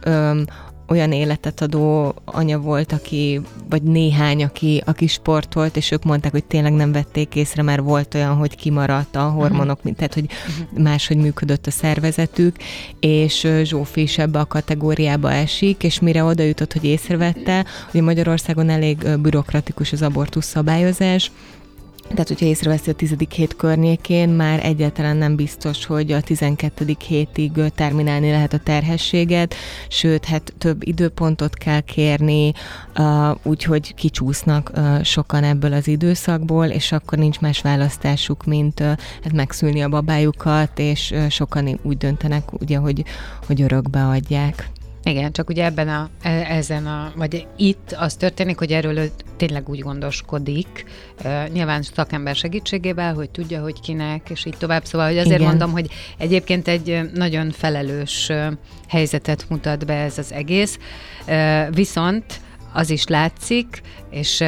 olyan 0.88 1.12
életet 1.12 1.62
adó 1.62 2.16
anya 2.26 2.60
volt, 2.60 2.92
aki, 2.92 3.42
vagy 3.70 3.82
néhány, 3.82 4.44
aki, 4.44 4.84
aki 4.86 5.08
sportolt, 5.08 5.78
és 5.78 5.92
ők 5.92 6.04
mondták, 6.04 6.32
hogy 6.32 6.44
tényleg 6.44 6.74
nem 6.74 6.92
vették 6.92 7.36
észre, 7.36 7.62
mert 7.62 7.82
volt 7.82 8.14
olyan, 8.16 8.36
hogy 8.36 8.56
kimaradt 8.56 9.16
a 9.16 9.30
hormonok, 9.30 9.84
mint, 9.84 9.98
tehát 9.98 10.14
hogy 10.14 10.26
máshogy 10.78 11.18
működött 11.18 11.68
a 11.68 11.72
szervezetük, 11.72 12.56
és 13.00 13.48
Zsófi 13.64 14.02
is 14.02 14.18
ebbe 14.18 14.40
a 14.40 14.46
kategóriába 14.46 15.32
esik, 15.32 15.84
és 15.84 16.00
mire 16.00 16.24
oda 16.24 16.44
jutott, 16.44 16.74
hogy 16.74 16.84
észrevette, 16.84 17.66
hogy 17.92 18.02
Magyarországon 18.02 18.70
elég 18.70 19.18
bürokratikus 19.20 19.92
az 19.92 20.02
abortusz 20.02 20.48
szabályozás, 20.48 21.32
Tehát, 22.10 22.28
hogyha 22.28 22.46
észreveszi 22.46 22.90
a 22.90 22.94
tizedik 22.94 23.32
hét 23.32 23.56
környékén, 23.56 24.30
már 24.30 24.66
egyáltalán 24.66 25.18
nem 25.18 25.36
biztos, 25.36 25.86
hogy 25.86 26.12
a 26.12 26.22
tizenkettedik 26.22 27.02
hétig 27.02 27.52
terminálni 27.76 28.30
lehet 28.30 28.54
a 28.54 28.60
terhességet, 28.60 29.56
sőt, 29.88 30.26
hát 30.26 30.54
több 30.58 30.88
időpontot 30.88 31.54
kell 31.54 31.80
kérni, 31.80 32.54
úgyhogy 33.44 33.94
kicsúsznak 33.94 34.72
sokan 35.04 35.44
ebből 35.44 35.74
az 35.74 35.88
időszakból, 35.88 36.66
és 36.66 36.92
akkor 36.92 37.18
nincs 37.18 37.40
más 37.40 37.62
választásuk, 37.62 38.46
mint 38.46 38.80
hát 38.80 39.34
megszülni 39.34 39.82
a 39.82 39.90
babájukat, 39.90 40.80
és 40.80 41.14
sokan 41.30 41.80
úgy 41.82 41.98
döntenek, 41.98 42.62
ugye, 42.62 42.78
hogy, 42.78 43.04
hogy 43.48 43.62
örökbe 43.62 44.08
adják. 44.08 44.70
Igen, 45.08 45.32
csak 45.32 45.50
ugye 45.50 45.66
ebben 45.66 45.88
a, 45.88 46.10
e, 46.22 46.30
ezen 46.30 46.86
a, 46.86 47.12
vagy 47.16 47.48
itt 47.58 47.96
az 47.98 48.16
történik, 48.16 48.58
hogy 48.58 48.72
erről 48.72 48.98
ő 48.98 49.12
tényleg 49.38 49.70
úgy 49.70 49.80
gondoskodik, 49.80 50.86
uh, 51.24 51.48
nyilván 51.48 51.82
szakember 51.82 52.36
segítségével, 52.36 53.14
hogy 53.14 53.30
tudja, 53.30 53.62
hogy 53.62 53.80
kinek, 53.80 54.30
és 54.30 54.46
így 54.46 54.58
tovább. 54.58 54.86
Szóval, 54.86 55.08
hogy 55.08 55.18
azért 55.18 55.40
Igen. 55.40 55.48
mondom, 55.48 55.72
hogy 55.72 55.90
egyébként 56.18 56.68
egy 56.68 57.10
nagyon 57.14 57.52
felelős 57.52 58.32
helyzetet 58.88 59.46
mutat 59.50 59.86
be 59.86 59.94
ez 59.94 60.18
az 60.18 60.32
egész, 60.32 60.78
uh, 61.28 61.76
viszont 61.76 62.26
az 62.74 62.90
is 62.90 63.08
látszik, 63.08 63.82
és 64.10 64.44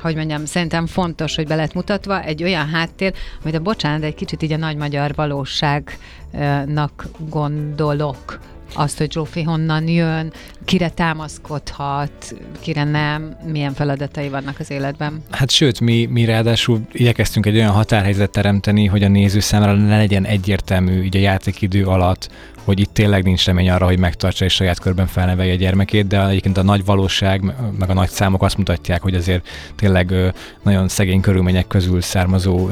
hogy 0.00 0.14
mondjam, 0.14 0.44
szerintem 0.44 0.86
fontos, 0.86 1.34
hogy 1.34 1.46
be 1.46 1.54
lett 1.54 1.74
mutatva 1.74 2.22
egy 2.22 2.42
olyan 2.42 2.68
háttér, 2.68 3.12
amit 3.42 3.54
a 3.54 3.60
bocsánat, 3.60 4.02
egy 4.02 4.14
kicsit 4.14 4.42
így 4.42 4.52
a 4.52 4.56
nagy 4.56 4.76
magyar 4.76 5.14
valóságnak 5.14 7.06
gondolok, 7.28 8.38
azt, 8.74 8.98
hogy 8.98 9.12
Zsófi 9.12 9.42
honnan 9.42 9.88
jön, 9.88 10.32
kire 10.64 10.88
támaszkodhat, 10.88 12.34
kire 12.60 12.84
nem, 12.84 13.36
milyen 13.46 13.72
feladatai 13.74 14.28
vannak 14.28 14.58
az 14.58 14.70
életben. 14.70 15.22
Hát 15.30 15.50
sőt, 15.50 15.80
mi, 15.80 16.06
mi 16.06 16.24
ráadásul 16.24 16.80
igyekeztünk 16.92 17.46
egy 17.46 17.56
olyan 17.56 17.72
határhelyzet 17.72 18.30
teremteni, 18.30 18.86
hogy 18.86 19.02
a 19.02 19.08
néző 19.08 19.40
számára 19.40 19.72
ne 19.72 19.96
legyen 19.96 20.24
egyértelmű 20.24 21.02
így 21.02 21.16
a 21.16 21.20
játékidő 21.20 21.84
alatt, 21.84 22.28
hogy 22.64 22.80
itt 22.80 22.92
tényleg 22.92 23.24
nincs 23.24 23.44
remény 23.44 23.70
arra, 23.70 23.86
hogy 23.86 23.98
megtartsa 23.98 24.44
és 24.44 24.52
saját 24.52 24.78
körben 24.78 25.06
felnevelje 25.06 25.52
a 25.52 25.56
gyermekét, 25.56 26.06
de 26.06 26.26
egyébként 26.26 26.56
a 26.56 26.62
nagy 26.62 26.84
valóság, 26.84 27.54
meg 27.78 27.90
a 27.90 27.94
nagy 27.94 28.08
számok 28.08 28.42
azt 28.42 28.56
mutatják, 28.56 29.02
hogy 29.02 29.14
azért 29.14 29.48
tényleg 29.76 30.14
nagyon 30.62 30.88
szegény 30.88 31.20
körülmények 31.20 31.66
közül 31.66 32.00
származó 32.00 32.68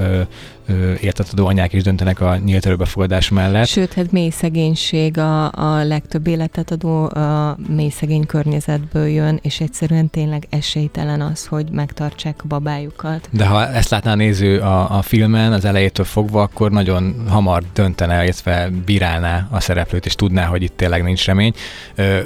értetadó 1.00 1.46
anyák 1.46 1.72
is 1.72 1.82
döntenek 1.82 2.20
a 2.20 2.36
nyílt 2.36 2.66
örökbefogadás 2.66 3.28
mellett. 3.28 3.66
Sőt, 3.66 3.92
hát 3.92 4.12
mély 4.12 4.30
szegénység 4.30 5.18
a, 5.18 5.52
a 5.52 5.84
legtöbb 5.84 6.26
életet 6.26 6.70
adó 6.70 7.04
a 7.04 7.56
mély 7.68 7.88
szegény 7.88 8.26
környezetből 8.26 9.06
jön, 9.06 9.38
és 9.42 9.60
egyszerűen 9.60 10.10
tényleg 10.10 10.46
esélytelen 10.50 11.20
az, 11.20 11.46
hogy 11.46 11.66
megtartsák 11.70 12.40
a 12.42 12.46
babájukat. 12.46 13.28
De 13.30 13.46
ha 13.46 13.68
ezt 13.68 13.90
látná 13.90 14.12
a 14.12 14.14
néző 14.14 14.58
a, 14.58 14.96
a 14.98 15.02
filmen 15.02 15.52
az 15.52 15.64
elejétől 15.64 16.06
fogva, 16.06 16.42
akkor 16.42 16.70
nagyon 16.70 17.24
hamar 17.28 17.62
döntene, 17.74 18.22
illetve 18.22 18.70
bírálná 18.84 19.48
a 19.50 19.60
szereplőt, 19.60 20.06
és 20.06 20.14
tudná, 20.14 20.44
hogy 20.44 20.62
itt 20.62 20.76
tényleg 20.76 21.02
nincs 21.02 21.26
remény. 21.26 21.52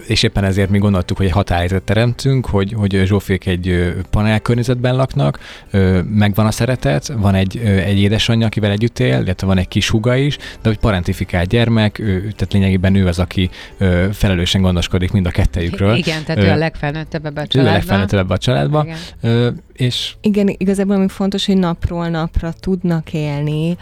És 0.06 0.22
éppen 0.22 0.44
ezért 0.44 0.70
mi 0.70 0.78
gondoltuk, 0.78 1.16
hogy 1.16 1.26
egy 1.26 1.32
határidőt 1.32 1.82
teremtünk, 1.82 2.46
hogy, 2.46 2.72
hogy 2.72 3.02
Zsófék 3.04 3.46
egy 3.46 3.94
panel 4.10 4.40
környezetben 4.40 4.96
laknak, 4.96 5.38
megvan 6.04 6.46
a 6.46 6.50
szeretet, 6.50 7.12
van 7.16 7.34
egy, 7.34 7.58
egy 7.58 7.98
édes 7.98 8.28
édesanyja, 8.30 8.46
akivel 8.46 8.70
együtt 8.70 8.98
él, 8.98 9.22
illetve 9.22 9.46
van 9.46 9.58
egy 9.58 9.68
kis 9.68 9.88
húga 9.88 10.16
is, 10.16 10.36
de 10.36 10.68
hogy 10.68 10.78
parentifikált 10.78 11.48
gyermek, 11.48 11.98
ő, 11.98 12.20
tehát 12.20 12.52
lényegében 12.52 12.94
ő 12.94 13.06
az, 13.06 13.18
aki 13.18 13.50
ö, 13.78 14.06
felelősen 14.12 14.62
gondoskodik 14.62 15.12
mind 15.12 15.26
a 15.26 15.30
kettejükről. 15.30 15.96
Igen, 15.96 16.24
tehát 16.24 16.42
ö, 16.42 16.46
ő 16.46 16.50
a 16.50 16.56
legfelnőttebb 16.56 17.26
ebben 17.26 17.44
a 17.44 17.46
családban. 17.46 17.72
Ő 17.72 17.74
a 17.74 17.78
legfelnőttebb 17.78 18.30
a 18.30 18.38
családban. 18.38 18.84
Igen. 18.86 18.98
Ö, 19.20 19.50
és... 19.72 20.14
Igen, 20.20 20.54
igazából 20.58 20.94
ami 20.96 21.08
fontos, 21.08 21.46
hogy 21.46 21.56
napról 21.56 22.08
napra 22.08 22.52
tudnak 22.52 23.12
élni, 23.12 23.76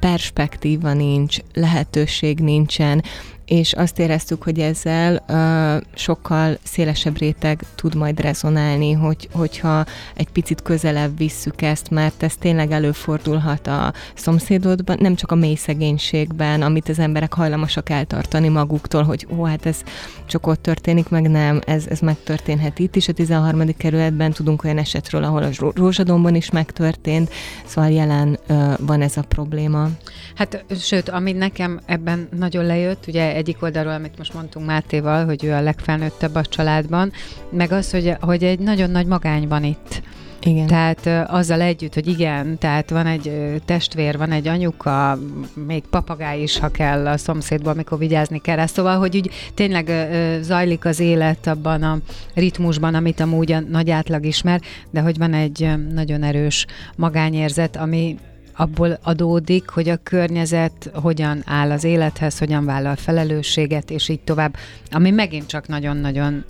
perspektíva 0.00 0.92
nincs, 0.92 1.36
lehetőség 1.54 2.38
nincsen, 2.38 3.02
és 3.50 3.72
azt 3.72 3.98
éreztük, 3.98 4.42
hogy 4.42 4.58
ezzel 4.58 5.24
uh, 5.28 5.86
sokkal 5.94 6.58
szélesebb 6.62 7.18
réteg 7.18 7.62
tud 7.74 7.94
majd 7.94 8.20
rezonálni, 8.20 8.92
hogy, 8.92 9.28
hogyha 9.32 9.84
egy 10.14 10.28
picit 10.28 10.62
közelebb 10.62 11.16
visszük 11.16 11.62
ezt, 11.62 11.90
mert 11.90 12.22
ez 12.22 12.36
tényleg 12.36 12.70
előfordulhat 12.70 13.66
a 13.66 13.92
szomszédodban, 14.14 14.96
nem 15.00 15.14
csak 15.14 15.30
a 15.32 15.34
mély 15.34 15.54
szegénységben, 15.54 16.62
amit 16.62 16.88
az 16.88 16.98
emberek 16.98 17.32
hajlamosak 17.32 17.88
eltartani 17.90 18.48
maguktól, 18.48 19.02
hogy 19.02 19.26
ó, 19.36 19.44
hát 19.44 19.66
ez 19.66 19.82
csak 20.26 20.46
ott 20.46 20.62
történik, 20.62 21.08
meg 21.08 21.30
nem, 21.30 21.60
ez, 21.66 21.86
ez 21.86 22.00
megtörténhet 22.00 22.78
itt 22.78 22.96
is. 22.96 23.08
A 23.08 23.12
13. 23.12 23.76
kerületben 23.76 24.32
tudunk 24.32 24.64
olyan 24.64 24.78
esetről, 24.78 25.24
ahol 25.24 25.42
a 25.42 25.72
Rózsadomban 25.74 26.34
is 26.34 26.50
megtörtént, 26.50 27.30
szóval 27.64 27.90
jelen 27.90 28.38
uh, 28.48 28.72
van 28.78 29.02
ez 29.02 29.16
a 29.16 29.22
probléma. 29.22 29.88
Hát, 30.34 30.64
sőt, 30.80 31.08
ami 31.08 31.32
nekem 31.32 31.80
ebben 31.86 32.28
nagyon 32.38 32.64
lejött, 32.64 33.06
ugye 33.06 33.38
egyik 33.40 33.62
oldalról, 33.62 33.92
amit 33.92 34.18
most 34.18 34.34
mondtunk 34.34 34.66
Mátéval, 34.66 35.24
hogy 35.24 35.44
ő 35.44 35.52
a 35.52 35.60
legfelnőttebb 35.60 36.34
a 36.34 36.44
családban, 36.44 37.12
meg 37.50 37.72
az, 37.72 37.90
hogy, 37.90 38.16
hogy 38.20 38.44
egy 38.44 38.58
nagyon 38.58 38.90
nagy 38.90 39.06
magány 39.06 39.48
van 39.48 39.64
itt. 39.64 40.02
Igen. 40.42 40.66
Tehát 40.66 41.30
azzal 41.30 41.60
együtt, 41.60 41.94
hogy 41.94 42.06
igen, 42.06 42.58
tehát 42.58 42.90
van 42.90 43.06
egy 43.06 43.32
testvér, 43.64 44.18
van 44.18 44.32
egy 44.32 44.48
anyuka, 44.48 45.18
még 45.66 45.82
papagáj 45.90 46.40
is, 46.40 46.58
ha 46.58 46.68
kell 46.68 47.06
a 47.06 47.16
szomszédban, 47.16 47.72
amikor 47.72 47.98
vigyázni 47.98 48.40
kell 48.40 48.56
rá. 48.56 48.66
Szóval, 48.66 48.98
hogy 48.98 49.16
úgy 49.16 49.30
tényleg 49.54 50.08
zajlik 50.40 50.84
az 50.84 51.00
élet 51.00 51.46
abban 51.46 51.82
a 51.82 51.98
ritmusban, 52.34 52.94
amit 52.94 53.20
amúgy 53.20 53.52
a 53.52 53.60
nagy 53.60 53.90
átlag 53.90 54.24
ismer, 54.24 54.60
de 54.90 55.00
hogy 55.00 55.18
van 55.18 55.34
egy 55.34 55.70
nagyon 55.92 56.22
erős 56.22 56.66
magányérzet, 56.96 57.76
ami 57.76 58.18
abból 58.60 58.98
adódik, 59.02 59.68
hogy 59.68 59.88
a 59.88 59.96
környezet 60.02 60.90
hogyan 60.94 61.42
áll 61.46 61.70
az 61.70 61.84
élethez, 61.84 62.38
hogyan 62.38 62.64
vállal 62.64 62.96
felelősséget, 62.96 63.90
és 63.90 64.08
így 64.08 64.20
tovább, 64.20 64.56
ami 64.90 65.10
megint 65.10 65.46
csak 65.46 65.68
nagyon-nagyon 65.68 66.44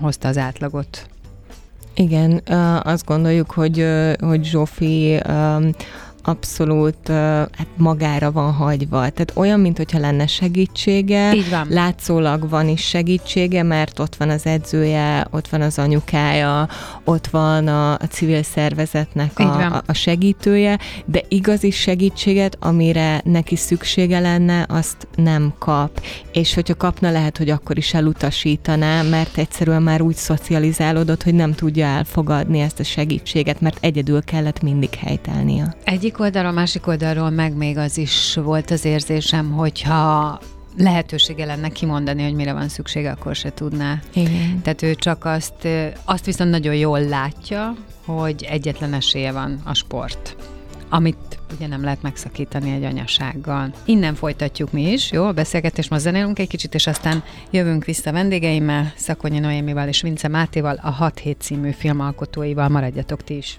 hozta 0.00 0.28
az 0.28 0.38
átlagot. 0.38 1.06
Igen, 1.94 2.42
azt 2.82 3.04
gondoljuk, 3.04 3.50
hogy, 3.50 3.86
hogy 4.20 4.44
Zsófi 4.44 5.20
abszolút 6.22 7.08
hát 7.08 7.66
magára 7.76 8.32
van 8.32 8.52
hagyva. 8.52 8.98
Tehát 8.98 9.32
olyan, 9.34 9.60
mintha 9.60 9.98
lenne 9.98 10.26
segítsége, 10.26 11.34
Így 11.34 11.50
van. 11.50 11.66
látszólag 11.70 12.48
van 12.48 12.68
is 12.68 12.80
segítsége, 12.80 13.62
mert 13.62 13.98
ott 13.98 14.16
van 14.16 14.28
az 14.30 14.46
edzője, 14.46 15.26
ott 15.30 15.48
van 15.48 15.60
az 15.60 15.78
anyukája, 15.78 16.68
ott 17.04 17.26
van 17.26 17.66
a, 17.68 17.92
a 17.92 18.06
civil 18.10 18.42
szervezetnek 18.42 19.38
a, 19.38 19.42
a, 19.42 19.82
a 19.86 19.92
segítője, 19.92 20.78
de 21.04 21.22
igazi 21.28 21.70
segítséget, 21.70 22.56
amire 22.60 23.20
neki 23.24 23.56
szüksége 23.56 24.18
lenne, 24.18 24.66
azt 24.68 25.08
nem 25.14 25.52
kap. 25.58 26.02
És 26.32 26.54
hogyha 26.54 26.74
kapna, 26.74 27.10
lehet, 27.10 27.38
hogy 27.38 27.50
akkor 27.50 27.76
is 27.78 27.94
elutasítaná, 27.94 29.02
mert 29.02 29.38
egyszerűen 29.38 29.82
már 29.82 30.00
úgy 30.00 30.14
szocializálódott, 30.14 31.22
hogy 31.22 31.34
nem 31.34 31.54
tudja 31.54 31.86
elfogadni 31.86 32.60
ezt 32.60 32.80
a 32.80 32.84
segítséget, 32.84 33.60
mert 33.60 33.78
egyedül 33.80 34.24
kellett 34.24 34.62
mindig 34.62 34.94
helytelnie. 34.94 35.76
Egyik 35.84 36.17
oldalról, 36.20 36.52
másik 36.52 36.86
oldalról 36.86 37.30
meg 37.30 37.56
még 37.56 37.76
az 37.76 37.98
is 37.98 38.34
volt 38.34 38.70
az 38.70 38.84
érzésem, 38.84 39.50
hogyha 39.50 40.40
lehetősége 40.76 41.44
lenne 41.44 41.68
kimondani, 41.68 42.22
hogy 42.22 42.34
mire 42.34 42.52
van 42.52 42.68
szüksége, 42.68 43.10
akkor 43.10 43.34
se 43.34 43.52
tudná. 43.54 44.00
Igen. 44.12 44.60
Tehát 44.62 44.82
ő 44.82 44.94
csak 44.94 45.24
azt, 45.24 45.68
azt 46.04 46.24
viszont 46.24 46.50
nagyon 46.50 46.74
jól 46.74 47.00
látja, 47.00 47.74
hogy 48.04 48.46
egyetlen 48.50 48.92
esélye 48.92 49.32
van 49.32 49.60
a 49.64 49.74
sport, 49.74 50.36
amit 50.88 51.38
ugye 51.56 51.66
nem 51.66 51.84
lehet 51.84 52.02
megszakítani 52.02 52.72
egy 52.72 52.84
anyasággal. 52.84 53.72
Innen 53.84 54.14
folytatjuk 54.14 54.72
mi 54.72 54.92
is, 54.92 55.10
jó? 55.10 55.24
A 55.24 55.32
beszélgetés 55.32 55.88
most 55.88 56.02
zenélünk 56.02 56.38
egy 56.38 56.48
kicsit, 56.48 56.74
és 56.74 56.86
aztán 56.86 57.22
jövünk 57.50 57.84
vissza 57.84 58.12
vendégeimmel, 58.12 58.92
Szakonyi 58.96 59.38
Noémival 59.38 59.88
és 59.88 60.02
Vince 60.02 60.28
Mátéval, 60.28 60.78
a 60.82 60.90
6 60.90 61.18
hét 61.18 61.40
című 61.40 61.70
filmalkotóival. 61.70 62.68
Maradjatok 62.68 63.24
ti 63.24 63.36
is! 63.36 63.58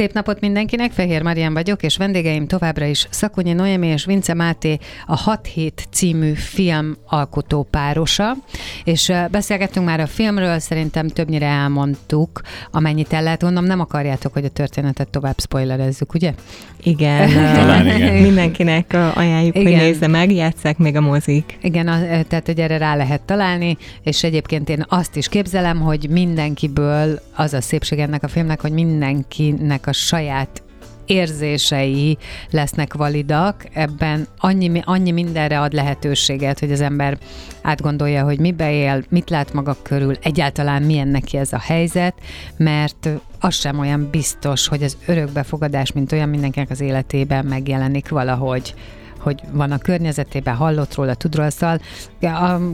Szép 0.00 0.12
napot 0.12 0.40
mindenkinek, 0.40 0.92
Fehér 0.92 1.22
Marian 1.22 1.52
vagyok, 1.52 1.82
és 1.82 1.96
vendégeim 1.96 2.46
továbbra 2.46 2.84
is 2.84 3.06
Szakonyi 3.10 3.52
Noémi 3.52 3.86
és 3.86 4.04
Vince 4.04 4.34
Máté, 4.34 4.78
a 5.06 5.16
6 5.16 5.46
hét 5.46 5.86
című 5.90 6.32
film 6.32 6.96
alkotó 7.06 7.66
párosa, 7.70 8.36
és 8.84 9.12
beszélgettünk 9.30 9.86
már 9.86 10.00
a 10.00 10.06
filmről, 10.06 10.58
szerintem 10.58 11.08
többnyire 11.08 11.46
elmondtuk, 11.46 12.40
amennyit 12.70 13.12
el 13.12 13.22
lehet 13.22 13.42
mondom, 13.42 13.64
nem 13.64 13.80
akarjátok, 13.80 14.32
hogy 14.32 14.44
a 14.44 14.48
történetet 14.48 15.08
tovább 15.08 15.40
spoilerezzük, 15.40 16.14
ugye? 16.14 16.34
Igen, 16.82 17.28
Talán 17.58 17.86
igen. 17.86 18.14
mindenkinek 18.14 18.96
ajánljuk, 19.14 19.56
igen. 19.56 19.72
hogy 19.72 19.82
nézze 19.82 20.06
meg, 20.06 20.32
játsszák 20.32 20.78
még 20.78 20.96
a 20.96 21.00
mozik. 21.00 21.58
Igen, 21.62 21.88
a, 21.88 22.22
tehát 22.28 22.46
hogy 22.46 22.60
erre 22.60 22.78
rá 22.78 22.96
lehet 22.96 23.20
találni, 23.20 23.76
és 24.02 24.22
egyébként 24.22 24.68
én 24.68 24.84
azt 24.88 25.16
is 25.16 25.28
képzelem, 25.28 25.80
hogy 25.80 26.08
mindenkiből 26.10 27.20
az 27.34 27.52
a 27.52 27.60
szépség 27.60 27.98
ennek 27.98 28.22
a 28.22 28.28
filmnek, 28.28 28.60
hogy 28.60 28.72
mindenkinek 28.72 29.86
a 29.86 29.89
saját 29.92 30.62
érzései 31.10 32.18
lesznek 32.50 32.94
validak, 32.94 33.64
ebben 33.72 34.26
annyi, 34.38 34.80
annyi 34.84 35.10
mindenre 35.10 35.60
ad 35.60 35.72
lehetőséget, 35.72 36.58
hogy 36.58 36.72
az 36.72 36.80
ember 36.80 37.18
átgondolja, 37.62 38.24
hogy 38.24 38.38
mibe 38.38 38.72
él, 38.72 39.04
mit 39.08 39.30
lát 39.30 39.52
maga 39.52 39.76
körül, 39.82 40.14
egyáltalán 40.22 40.82
milyen 40.82 41.08
neki 41.08 41.36
ez 41.36 41.52
a 41.52 41.58
helyzet, 41.58 42.14
mert 42.56 43.08
az 43.40 43.54
sem 43.54 43.78
olyan 43.78 44.08
biztos, 44.10 44.68
hogy 44.68 44.82
az 44.82 44.96
örökbefogadás, 45.06 45.92
mint 45.92 46.12
olyan 46.12 46.28
mindenkinek 46.28 46.70
az 46.70 46.80
életében 46.80 47.44
megjelenik 47.44 48.08
valahogy 48.08 48.74
hogy 49.20 49.40
van 49.52 49.70
a 49.70 49.78
környezetében, 49.78 50.54
hallott 50.54 50.94
róla, 50.94 51.14
tud 51.14 51.34
róla, 51.34 51.50
szóval 51.50 51.80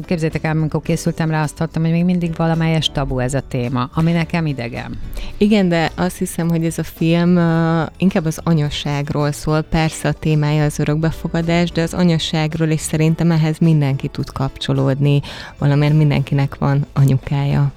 képzeljétek 0.05 0.45
el, 0.45 0.57
amikor 0.57 0.83
készültem 0.83 1.31
rá, 1.31 1.43
azt 1.43 1.59
hattam, 1.59 1.83
hogy 1.83 1.91
még 1.91 2.05
mindig 2.05 2.37
valamelyes 2.37 2.91
tabu 2.93 3.19
ez 3.19 3.35
a 3.35 3.41
téma, 3.49 3.91
ami 3.95 4.13
nekem 4.13 4.47
idegen. 4.47 4.99
Igen, 5.37 5.69
de 5.69 5.91
azt 5.95 6.19
hiszem, 6.19 6.49
hogy 6.49 6.65
ez 6.65 6.79
a 6.79 6.85
film 6.85 7.37
uh, 7.37 7.87
inkább 7.97 8.25
az 8.25 8.41
anyasságról 8.43 9.33
szól, 9.33 9.61
persze 9.63 10.09
a 10.09 10.13
témája 10.13 10.65
az 10.65 10.79
örökbefogadás, 10.79 11.71
de 11.71 11.83
az 11.83 11.95
anyasságról, 11.95 12.69
és 12.69 12.81
szerintem 12.81 13.31
ehhez 13.31 13.59
mindenki 13.59 14.09
tud 14.09 14.33
kapcsolódni, 14.33 15.21
valamiért 15.59 15.95
mindenkinek 15.95 16.55
van 16.59 16.87
anyukája. 16.93 17.73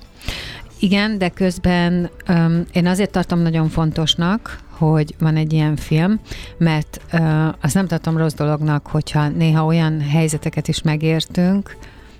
Igen, 0.79 1.17
de 1.17 1.29
közben 1.29 2.09
um, 2.29 2.63
én 2.71 2.87
azért 2.87 3.11
tartom 3.11 3.39
nagyon 3.39 3.69
fontosnak, 3.69 4.59
hogy 4.79 5.15
van 5.19 5.35
egy 5.35 5.53
ilyen 5.53 5.75
film, 5.75 6.19
mert 6.57 7.01
uh, 7.13 7.47
azt 7.61 7.73
nem 7.73 7.87
tartom 7.87 8.17
rossz 8.17 8.33
dolognak, 8.33 8.87
hogyha 8.87 9.27
néha 9.27 9.65
olyan 9.65 10.01
helyzeteket 10.01 10.67
is 10.67 10.81
megértünk, 10.81 11.77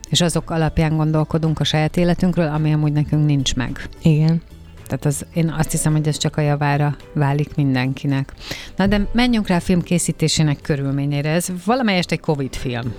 és 0.09 0.21
azok 0.21 0.49
alapján 0.49 0.97
gondolkodunk 0.97 1.59
a 1.59 1.63
saját 1.63 1.97
életünkről, 1.97 2.47
ami 2.47 2.73
amúgy 2.73 2.91
nekünk 2.91 3.25
nincs 3.25 3.55
meg. 3.55 3.89
Igen. 4.01 4.41
Tehát 4.87 5.05
az, 5.05 5.25
én 5.33 5.55
azt 5.57 5.71
hiszem, 5.71 5.91
hogy 5.91 6.07
ez 6.07 6.17
csak 6.17 6.37
a 6.37 6.41
javára 6.41 6.95
válik 7.13 7.55
mindenkinek. 7.55 8.33
Na 8.75 8.87
de 8.87 9.07
menjünk 9.11 9.47
rá 9.47 9.55
a 9.55 9.59
film 9.59 9.81
készítésének 9.81 10.61
körülményére. 10.61 11.29
Ez 11.29 11.47
valamelyest 11.65 12.11
egy 12.11 12.19
Covid 12.19 12.55
film. 12.55 12.93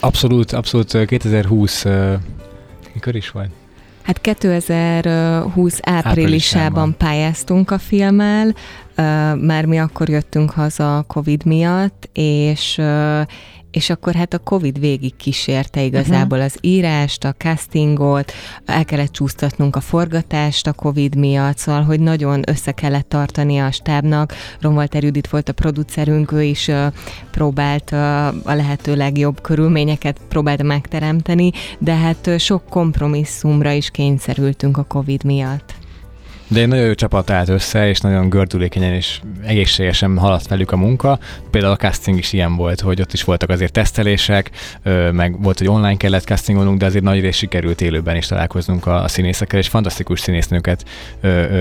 Abszolút, 0.00 0.52
abszolút 0.52 1.06
2020 1.06 1.84
mikor 2.94 3.14
is 3.16 3.30
volt? 3.30 3.61
Hát 4.02 4.20
2020 4.20 5.78
áprilisában, 5.82 6.94
pályáztunk 6.96 7.70
a 7.70 7.78
filmmel, 7.78 8.54
már 9.40 9.64
mi 9.66 9.78
akkor 9.78 10.08
jöttünk 10.08 10.50
haza 10.50 11.04
Covid 11.06 11.44
miatt, 11.44 12.08
és 12.12 12.80
és 13.72 13.90
akkor 13.90 14.14
hát 14.14 14.34
a 14.34 14.38
Covid 14.38 14.80
végig 14.80 15.16
kísérte 15.16 15.82
igazából 15.82 16.38
uh-huh. 16.38 16.52
az 16.54 16.58
írást, 16.60 17.24
a 17.24 17.34
castingot, 17.38 18.32
el 18.64 18.84
kellett 18.84 19.12
csúsztatnunk 19.12 19.76
a 19.76 19.80
forgatást 19.80 20.66
a 20.66 20.72
Covid 20.72 21.14
miatt, 21.16 21.58
szóval, 21.58 21.82
hogy 21.82 22.00
nagyon 22.00 22.42
össze 22.46 22.72
kellett 22.72 23.08
tartani 23.08 23.58
a 23.58 23.70
stábnak. 23.70 24.34
Romwalter 24.60 25.02
Judit 25.02 25.28
volt 25.28 25.48
a 25.48 25.52
producerünk, 25.52 26.32
ő 26.32 26.42
is 26.42 26.68
uh, 26.68 26.86
próbált 27.30 27.90
uh, 27.92 27.98
a 28.26 28.54
lehető 28.54 28.96
legjobb 28.96 29.40
körülményeket 29.40 30.20
próbálta 30.28 30.62
megteremteni, 30.62 31.50
de 31.78 31.94
hát 31.94 32.26
uh, 32.26 32.36
sok 32.36 32.64
kompromisszumra 32.68 33.70
is 33.70 33.90
kényszerültünk 33.90 34.76
a 34.76 34.84
Covid 34.84 35.24
miatt. 35.24 35.80
De 36.52 36.60
egy 36.60 36.68
nagyon 36.68 36.86
jó 36.86 36.94
csapat 36.94 37.30
állt 37.30 37.48
össze, 37.48 37.88
és 37.88 38.00
nagyon 38.00 38.28
gördülékenyen 38.28 38.92
és 38.92 39.20
egészségesen 39.44 40.18
haladt 40.18 40.48
velük 40.48 40.70
a 40.70 40.76
munka. 40.76 41.18
Például 41.50 41.72
a 41.72 41.76
casting 41.76 42.18
is 42.18 42.32
ilyen 42.32 42.56
volt, 42.56 42.80
hogy 42.80 43.00
ott 43.00 43.12
is 43.12 43.24
voltak 43.24 43.50
azért 43.50 43.72
tesztelések, 43.72 44.50
meg 45.12 45.42
volt, 45.42 45.58
hogy 45.58 45.68
online 45.68 45.96
kellett 45.96 46.24
castingolnunk, 46.24 46.78
de 46.78 46.86
azért 46.86 47.04
nagy 47.04 47.20
rész 47.20 47.36
sikerült 47.36 47.80
élőben 47.80 48.16
is 48.16 48.26
találkoznunk 48.26 48.86
a, 48.86 49.08
színészekkel, 49.08 49.58
és 49.58 49.68
fantasztikus 49.68 50.20
színésznőket 50.20 50.84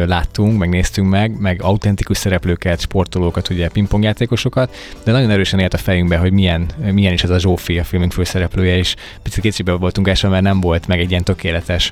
láttunk, 0.05 0.57
meg 0.57 0.69
néztünk 0.69 1.09
meg, 1.09 1.39
meg 1.39 1.61
autentikus 1.61 2.17
szereplőket, 2.17 2.79
sportolókat, 2.79 3.49
ugye 3.49 3.69
pingpongjátékosokat, 3.69 4.75
de 5.03 5.11
nagyon 5.11 5.29
erősen 5.29 5.59
élt 5.59 5.73
a 5.73 5.77
fejünkbe, 5.77 6.17
hogy 6.17 6.31
milyen, 6.31 6.65
milyen 6.91 7.13
is 7.13 7.23
ez 7.23 7.29
a 7.29 7.39
Zsófi, 7.39 7.79
a 7.79 7.83
filmünk 7.83 8.11
főszereplője, 8.11 8.77
és 8.77 8.95
picit 9.21 9.41
kétségbe 9.41 9.71
voltunk 9.71 10.07
első, 10.07 10.27
mert 10.27 10.43
nem 10.43 10.61
volt 10.61 10.87
meg 10.87 10.99
egy 10.99 11.09
ilyen 11.09 11.23
tökéletes 11.23 11.91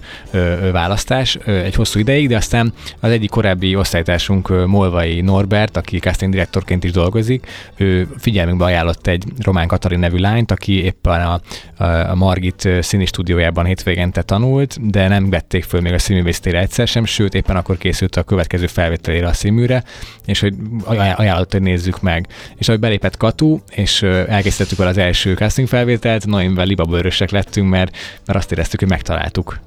választás 0.71 1.35
egy 1.45 1.75
hosszú 1.75 1.99
ideig, 1.99 2.27
de 2.27 2.35
aztán 2.35 2.73
az 2.99 3.11
egyik 3.11 3.29
korábbi 3.29 3.75
osztálytársunk 3.75 4.65
Molvai 4.65 5.21
Norbert, 5.21 5.77
aki 5.77 5.99
casting 5.99 6.31
direktorként 6.31 6.83
is 6.83 6.91
dolgozik, 6.91 7.47
ő 7.75 8.07
figyelmünkbe 8.17 8.65
ajánlott 8.65 9.07
egy 9.07 9.23
Román 9.41 9.67
Katalin 9.67 9.99
nevű 9.99 10.17
lányt, 10.17 10.51
aki 10.51 10.83
éppen 10.83 11.21
a, 11.21 11.41
a 11.83 12.15
Margit 12.15 12.69
színi 12.81 13.05
stúdiójában 13.05 13.65
hétvégente 13.65 14.21
tanult, 14.21 14.89
de 14.89 15.07
nem 15.07 15.29
vették 15.29 15.63
föl 15.63 15.81
még 15.81 15.93
a 15.93 15.99
színművésztére 15.99 16.59
egyszer 16.59 16.87
sem, 16.87 17.05
sőt 17.05 17.33
éppen 17.33 17.55
akkor 17.55 17.77
készült 17.77 18.15
a 18.15 18.23
következő 18.23 18.67
felvételére 18.67 19.27
a 19.27 19.33
színműre, 19.33 19.83
és 20.25 20.39
hogy 20.39 20.53
ajánlott, 20.85 21.51
hogy 21.51 21.61
nézzük 21.61 22.01
meg. 22.01 22.27
És 22.57 22.67
ahogy 22.67 22.79
belépett 22.79 23.17
Katu, 23.17 23.59
és 23.71 24.01
elkészítettük 24.01 24.77
vele 24.77 24.89
az 24.89 24.97
első 24.97 25.33
casting 25.33 25.67
felvételt, 25.67 26.25
nagyon 26.25 26.67
libabőrösek 26.67 27.31
lettünk, 27.31 27.69
mert, 27.69 27.97
mert 28.25 28.39
azt 28.39 28.51
éreztük, 28.51 28.79
hogy 28.79 28.89
megtaláltuk. 28.89 29.59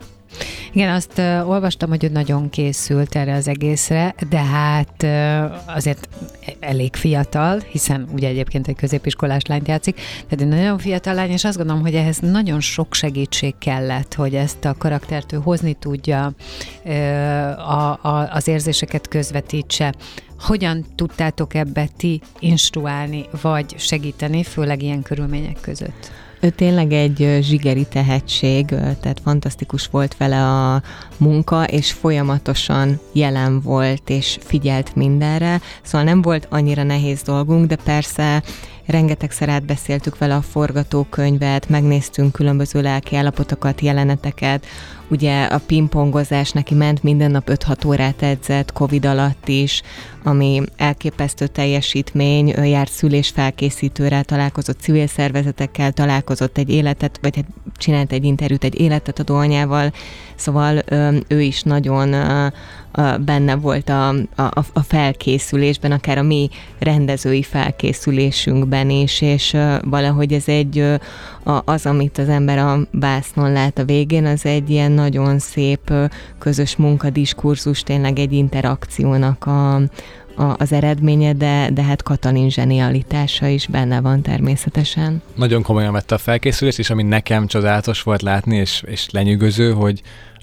Igen, 0.72 0.94
azt 0.94 1.18
uh, 1.18 1.48
olvastam, 1.48 1.88
hogy 1.88 2.04
ő 2.04 2.08
nagyon 2.08 2.50
készült 2.50 3.14
erre 3.16 3.34
az 3.34 3.48
egészre, 3.48 4.14
de 4.28 4.42
hát 4.42 5.02
uh, 5.02 5.74
azért 5.76 6.08
elég 6.60 6.96
fiatal, 6.96 7.60
hiszen 7.70 8.08
ugye 8.12 8.28
egyébként 8.28 8.68
egy 8.68 8.76
középiskolás 8.76 9.42
lányt 9.42 9.68
játszik, 9.68 9.94
tehát 9.94 10.40
egy 10.40 10.48
nagyon 10.48 10.78
fiatal 10.78 11.14
lány, 11.14 11.30
és 11.30 11.44
azt 11.44 11.56
gondolom, 11.56 11.82
hogy 11.82 11.94
ehhez 11.94 12.18
nagyon 12.18 12.60
sok 12.60 12.94
segítség 12.94 13.54
kellett, 13.58 14.14
hogy 14.14 14.34
ezt 14.34 14.64
a 14.64 14.74
karaktert 14.78 15.32
ő 15.32 15.36
hozni 15.36 15.72
tudja, 15.72 16.32
uh, 16.84 16.92
a, 17.70 17.98
a, 18.02 18.28
az 18.32 18.48
érzéseket 18.48 19.08
közvetítse. 19.08 19.94
Hogyan 20.40 20.84
tudtátok 20.94 21.54
ebbe 21.54 21.88
ti 21.96 22.20
instruálni, 22.38 23.24
vagy 23.42 23.78
segíteni, 23.78 24.42
főleg 24.42 24.82
ilyen 24.82 25.02
körülmények 25.02 25.56
között? 25.60 26.10
Ő 26.44 26.50
tényleg 26.50 26.92
egy 26.92 27.38
zsigeri 27.40 27.84
tehetség, 27.84 28.66
tehát 28.66 29.20
fantasztikus 29.24 29.86
volt 29.86 30.16
vele 30.16 30.44
a 30.44 30.82
munka, 31.16 31.64
és 31.64 31.92
folyamatosan 31.92 33.00
jelen 33.12 33.60
volt, 33.60 34.10
és 34.10 34.38
figyelt 34.40 34.94
mindenre, 34.94 35.60
szóval 35.82 36.02
nem 36.02 36.22
volt 36.22 36.46
annyira 36.50 36.82
nehéz 36.82 37.22
dolgunk, 37.22 37.66
de 37.66 37.76
persze 37.76 38.42
rengetegszer 38.86 39.48
átbeszéltük 39.48 40.18
vele 40.18 40.34
a 40.34 40.42
forgatókönyvet, 40.42 41.68
megnéztünk 41.68 42.32
különböző 42.32 42.80
lelki 42.80 43.16
állapotokat, 43.16 43.80
jeleneteket, 43.80 44.66
ugye 45.08 45.44
a 45.44 45.60
pingpongozás 45.66 46.50
neki 46.50 46.74
ment, 46.74 47.02
minden 47.02 47.30
nap 47.30 47.50
5-6 47.50 47.86
órát 47.86 48.22
edzett, 48.22 48.72
Covid 48.72 49.04
alatt 49.04 49.48
is, 49.48 49.82
ami 50.24 50.62
elképesztő 50.76 51.46
teljesítmény, 51.46 52.58
ő 52.58 52.64
járt 52.64 52.90
szülésfelkészítőre, 52.90 54.22
találkozott 54.22 54.80
civil 54.80 55.06
szervezetekkel, 55.06 55.92
találkozott 55.92 56.58
egy 56.58 56.70
életet, 56.70 57.18
vagy 57.22 57.36
hát 57.36 57.46
csinált 57.76 58.12
egy 58.12 58.24
interjút 58.24 58.64
egy 58.64 58.80
életet 58.80 59.18
a 59.18 59.34
anyával, 59.34 59.92
szóval 60.34 60.82
ő 61.28 61.40
is 61.40 61.62
nagyon 61.62 62.14
benne 63.24 63.54
volt 63.54 63.88
a, 63.88 64.08
a, 64.36 64.64
a 64.72 64.82
felkészülésben, 64.82 65.92
akár 65.92 66.18
a 66.18 66.22
mi 66.22 66.48
rendezői 66.78 67.42
felkészülésünkben 67.42 68.90
is, 68.90 69.20
és 69.20 69.56
valahogy 69.82 70.32
ez 70.32 70.48
egy 70.48 70.84
az, 71.64 71.86
amit 71.86 72.18
az 72.18 72.28
ember 72.28 72.58
a 72.58 72.78
vásznon 72.90 73.52
lát 73.52 73.78
a 73.78 73.84
végén, 73.84 74.26
az 74.26 74.46
egy 74.46 74.70
ilyen 74.70 74.92
nagyon 74.92 75.38
szép 75.38 75.92
közös 76.38 76.76
munkadiskurzus, 76.76 77.82
tényleg 77.82 78.18
egy 78.18 78.32
interakciónak 78.32 79.46
a, 79.46 79.74
a, 80.36 80.54
az 80.58 80.72
eredménye, 80.72 81.32
de, 81.32 81.70
de 81.72 81.82
hát 81.82 82.02
Katalin 82.02 82.50
zsenialitása 82.50 83.46
is 83.46 83.66
benne 83.66 84.00
van 84.00 84.22
természetesen. 84.22 85.22
Nagyon 85.34 85.62
komolyan 85.62 85.92
vette 85.92 86.14
a 86.14 86.18
felkészülést, 86.18 86.78
és 86.78 86.90
ami 86.90 87.02
nekem 87.02 87.46
csodálatos 87.46 88.02
volt 88.02 88.22
látni, 88.22 88.56
és, 88.56 88.82
és 88.86 89.10
lenyűgöző, 89.10 89.72
hogy 89.72 90.02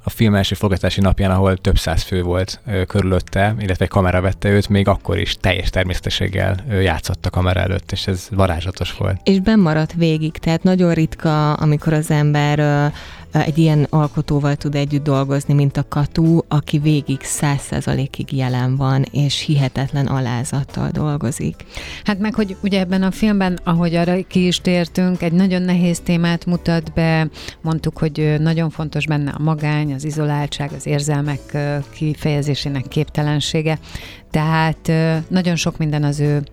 a 0.09 0.11
film 0.11 0.35
első 0.35 0.55
fogatási 0.55 1.01
napján, 1.01 1.31
ahol 1.31 1.57
több 1.57 1.77
száz 1.77 2.03
fő 2.03 2.21
volt 2.21 2.61
körülötte, 2.87 3.55
illetve 3.59 3.83
egy 3.83 3.91
kamera 3.91 4.21
vette 4.21 4.49
őt, 4.49 4.69
még 4.69 4.87
akkor 4.87 5.17
is 5.17 5.35
teljes 5.39 5.69
természetességgel 5.69 6.55
ö, 6.69 6.79
játszott 6.79 7.25
a 7.25 7.29
kamera 7.29 7.59
előtt, 7.59 7.91
és 7.91 8.07
ez 8.07 8.27
varázslatos 8.31 8.93
volt. 8.93 9.19
És 9.23 9.39
bemaradt 9.39 9.93
végig, 9.93 10.37
tehát 10.37 10.63
nagyon 10.63 10.93
ritka, 10.93 11.53
amikor 11.53 11.93
az 11.93 12.11
ember 12.11 12.59
ö, 12.59 12.85
egy 13.31 13.57
ilyen 13.57 13.87
alkotóval 13.89 14.55
tud 14.55 14.75
együtt 14.75 15.03
dolgozni, 15.03 15.53
mint 15.53 15.77
a 15.77 15.87
Katú, 15.87 16.39
aki 16.47 16.77
végig 16.79 17.21
száz 17.21 17.61
százalékig 17.61 18.33
jelen 18.33 18.75
van, 18.75 19.05
és 19.11 19.39
hihetetlen 19.39 20.07
alázattal 20.07 20.89
dolgozik. 20.89 21.65
Hát 22.03 22.19
meg, 22.19 22.33
hogy 22.33 22.57
ugye 22.63 22.79
ebben 22.79 23.03
a 23.03 23.11
filmben, 23.11 23.59
ahogy 23.63 23.95
arra 23.95 24.23
ki 24.27 24.47
is 24.47 24.61
tértünk, 24.61 25.21
egy 25.21 25.31
nagyon 25.31 25.61
nehéz 25.61 25.99
témát 25.99 26.45
mutat 26.45 26.93
be, 26.93 27.29
mondtuk, 27.61 27.97
hogy 27.97 28.35
nagyon 28.39 28.69
fontos 28.69 29.05
benne 29.05 29.31
a 29.31 29.41
magány, 29.41 29.93
az 29.93 30.03
izoláltság, 30.03 30.71
az 30.75 30.85
érzelmek 30.85 31.57
kifejezésének 31.93 32.87
képtelensége, 32.87 33.79
tehát 34.31 34.91
nagyon 35.27 35.55
sok 35.55 35.77
minden 35.77 36.03
az 36.03 36.19
ő 36.19 36.43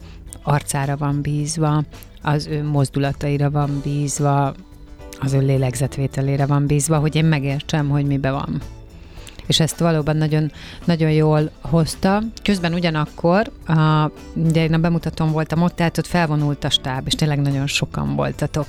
arcára 0.43 0.97
van 0.97 1.21
bízva, 1.21 1.85
az 2.23 2.47
ő 2.47 2.65
mozdulataira 2.65 3.51
van 3.51 3.81
bízva, 3.85 4.55
az 5.21 5.33
ő 5.33 5.39
lélegzetvételére 5.39 6.47
van 6.47 6.67
bízva, 6.67 6.99
hogy 6.99 7.17
én 7.17 7.25
megértsem, 7.25 7.89
hogy 7.89 8.07
mibe 8.07 8.31
van 8.31 8.61
és 9.47 9.61
ezt 9.61 9.79
valóban 9.79 10.17
nagyon, 10.17 10.53
nagyon 10.85 11.11
jól 11.11 11.51
hozta. 11.61 12.23
Közben 12.43 12.75
ugyanakkor, 12.75 13.51
a, 13.67 14.11
ugye 14.35 14.63
én 14.63 14.75
a 14.75 14.79
bemutatón 14.79 15.33
voltam 15.33 15.63
ott, 15.63 15.77
tehát 15.77 15.99
ott 15.99 16.07
felvonult 16.07 16.65
a 16.65 16.71
stáb, 16.71 17.07
és 17.07 17.15
tényleg 17.15 17.41
nagyon 17.41 17.67
sokan 17.67 18.17
voltatok. 18.17 18.67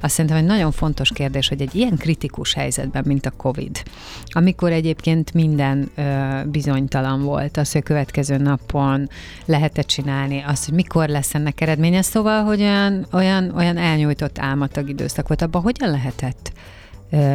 Azt 0.00 0.12
szerintem 0.14 0.40
egy 0.40 0.46
nagyon 0.46 0.72
fontos 0.72 1.10
kérdés, 1.12 1.48
hogy 1.48 1.60
egy 1.60 1.74
ilyen 1.74 1.96
kritikus 1.96 2.54
helyzetben, 2.54 3.02
mint 3.06 3.26
a 3.26 3.32
COVID, 3.36 3.82
amikor 4.28 4.72
egyébként 4.72 5.34
minden 5.34 5.90
ö, 5.94 6.28
bizonytalan 6.44 7.22
volt, 7.22 7.56
az, 7.56 7.72
hogy 7.72 7.80
a 7.80 7.84
következő 7.84 8.36
napon 8.36 9.08
lehet 9.44 9.78
csinálni, 9.86 10.44
azt, 10.46 10.64
hogy 10.64 10.74
mikor 10.74 11.08
lesz 11.08 11.34
ennek 11.34 11.60
eredménye, 11.60 12.02
szóval, 12.02 12.42
hogy 12.44 12.60
olyan, 12.60 13.06
olyan, 13.12 13.52
olyan 13.56 13.76
elnyújtott 13.76 14.38
álmatag 14.38 14.88
időszak 14.88 15.28
volt, 15.28 15.42
abban 15.42 15.62
hogyan 15.62 15.90
lehetett 15.90 16.52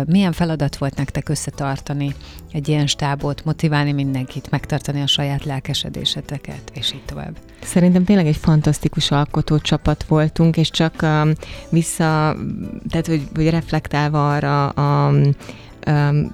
milyen 0.05 0.31
feladat 0.31 0.77
volt 0.77 0.95
nektek 0.95 1.29
összetartani 1.29 2.15
egy 2.51 2.67
ilyen 2.67 2.87
stábot, 2.87 3.45
motiválni 3.45 3.91
mindenkit, 3.91 4.49
megtartani 4.49 5.01
a 5.01 5.07
saját 5.07 5.45
lelkesedéseteket, 5.45 6.71
és 6.73 6.93
így 6.93 7.05
tovább? 7.05 7.37
Szerintem 7.61 8.03
tényleg 8.03 8.27
egy 8.27 8.35
fantasztikus 8.35 9.11
alkotó 9.11 9.57
csapat 9.57 10.03
voltunk, 10.03 10.57
és 10.57 10.69
csak 10.69 11.01
um, 11.01 11.31
vissza, 11.69 12.35
tehát 12.89 13.07
hogy, 13.07 13.27
hogy 13.35 13.49
reflektálva 13.49 14.33
arra 14.33 14.69
a 14.69 15.09
um, 15.09 15.31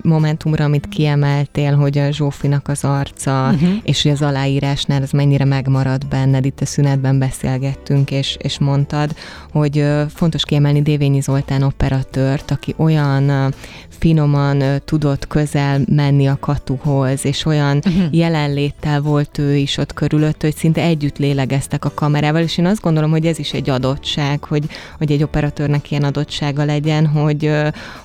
momentumra, 0.01 0.63
amit 0.63 0.87
kiemeltél, 0.87 1.75
hogy 1.75 1.97
a 1.97 2.11
Zsófinak 2.11 2.67
az 2.67 2.83
arca, 2.83 3.49
uh-huh. 3.53 3.69
és 3.83 4.01
hogy 4.01 4.11
az 4.11 4.21
aláírásnál 4.21 5.01
az 5.01 5.11
mennyire 5.11 5.45
megmarad 5.45 6.07
benned, 6.07 6.45
itt 6.45 6.61
a 6.61 6.65
szünetben 6.65 7.19
beszélgettünk, 7.19 8.11
és, 8.11 8.37
és 8.41 8.59
mondtad, 8.59 9.15
hogy 9.51 9.85
fontos 10.09 10.43
kiemelni 10.43 10.81
Dévényi 10.81 11.21
Zoltán 11.21 11.63
operatőrt, 11.63 12.51
aki 12.51 12.73
olyan 12.77 13.53
finoman 13.89 14.63
tudott 14.85 15.27
közel 15.27 15.81
menni 15.89 16.27
a 16.27 16.37
katuhoz, 16.39 17.25
és 17.25 17.45
olyan 17.45 17.77
uh-huh. 17.77 18.03
jelenléttel 18.11 19.01
volt 19.01 19.37
ő 19.37 19.55
is 19.55 19.77
ott 19.77 19.93
körülött, 19.93 20.41
hogy 20.41 20.55
szinte 20.55 20.81
együtt 20.81 21.17
lélegeztek 21.17 21.85
a 21.85 21.91
kamerával, 21.93 22.41
és 22.41 22.57
én 22.57 22.65
azt 22.65 22.81
gondolom, 22.81 23.11
hogy 23.11 23.25
ez 23.25 23.39
is 23.39 23.53
egy 23.53 23.69
adottság, 23.69 24.43
hogy, 24.43 24.63
hogy 24.97 25.11
egy 25.11 25.23
operatőrnek 25.23 25.91
ilyen 25.91 26.03
adottsága 26.03 26.65
legyen, 26.65 27.07
hogy, 27.07 27.51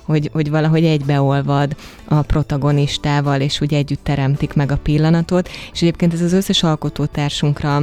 hogy, 0.02 0.30
hogy 0.32 0.50
valahogy 0.50 0.84
egybeolvad 1.36 1.76
a 2.04 2.22
protagonistával, 2.22 3.40
és 3.40 3.60
úgy 3.60 3.74
együtt 3.74 4.04
teremtik 4.04 4.54
meg 4.54 4.72
a 4.72 4.76
pillanatot, 4.76 5.48
és 5.72 5.82
egyébként 5.82 6.12
ez 6.12 6.20
az 6.20 6.32
összes 6.32 6.62
alkotótársunkra 6.62 7.82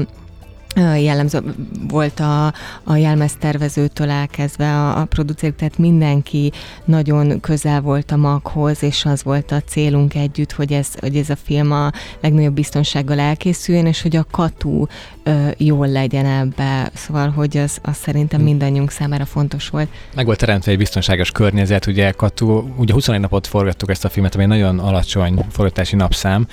jellemző 0.75 1.39
volt 1.87 2.19
a, 2.19 2.53
a 2.83 2.95
jelmeztervezőtől 2.95 4.09
elkezdve 4.09 4.69
a, 4.73 4.99
a 4.99 5.05
producerük, 5.05 5.55
tehát 5.55 5.77
mindenki 5.77 6.51
nagyon 6.85 7.39
közel 7.39 7.81
volt 7.81 8.11
a 8.11 8.15
maghoz, 8.15 8.83
és 8.83 9.05
az 9.05 9.23
volt 9.23 9.51
a 9.51 9.61
célunk 9.61 10.15
együtt, 10.15 10.51
hogy 10.51 10.73
ez, 10.73 10.87
hogy 10.99 11.17
ez 11.17 11.29
a 11.29 11.35
film 11.35 11.71
a 11.71 11.91
legnagyobb 12.21 12.53
biztonsággal 12.53 13.19
elkészüljön, 13.19 13.85
és 13.85 14.01
hogy 14.01 14.15
a 14.15 14.25
katú 14.31 14.87
ö, 15.23 15.47
jól 15.57 15.87
legyen 15.87 16.25
ebbe, 16.25 16.91
szóval, 16.93 17.29
hogy 17.29 17.57
az, 17.57 17.77
az 17.81 17.97
szerintem 17.97 18.39
hm. 18.39 18.45
mindannyiunk 18.45 18.91
számára 18.91 19.25
fontos 19.25 19.69
volt. 19.69 19.87
Meg 20.15 20.25
volt 20.25 20.39
teremtve 20.39 20.71
egy 20.71 20.77
biztonságos 20.77 21.31
környezet, 21.31 21.85
ugye 21.85 22.11
katú, 22.11 22.73
ugye 22.77 22.93
21 22.93 23.19
napot 23.19 23.47
forgattuk 23.47 23.89
ezt 23.89 24.05
a 24.05 24.09
filmet, 24.09 24.35
ami 24.35 24.45
nagyon 24.45 24.79
alacsony 24.79 25.45
forgatási 25.49 25.95
napszám, 25.95 26.47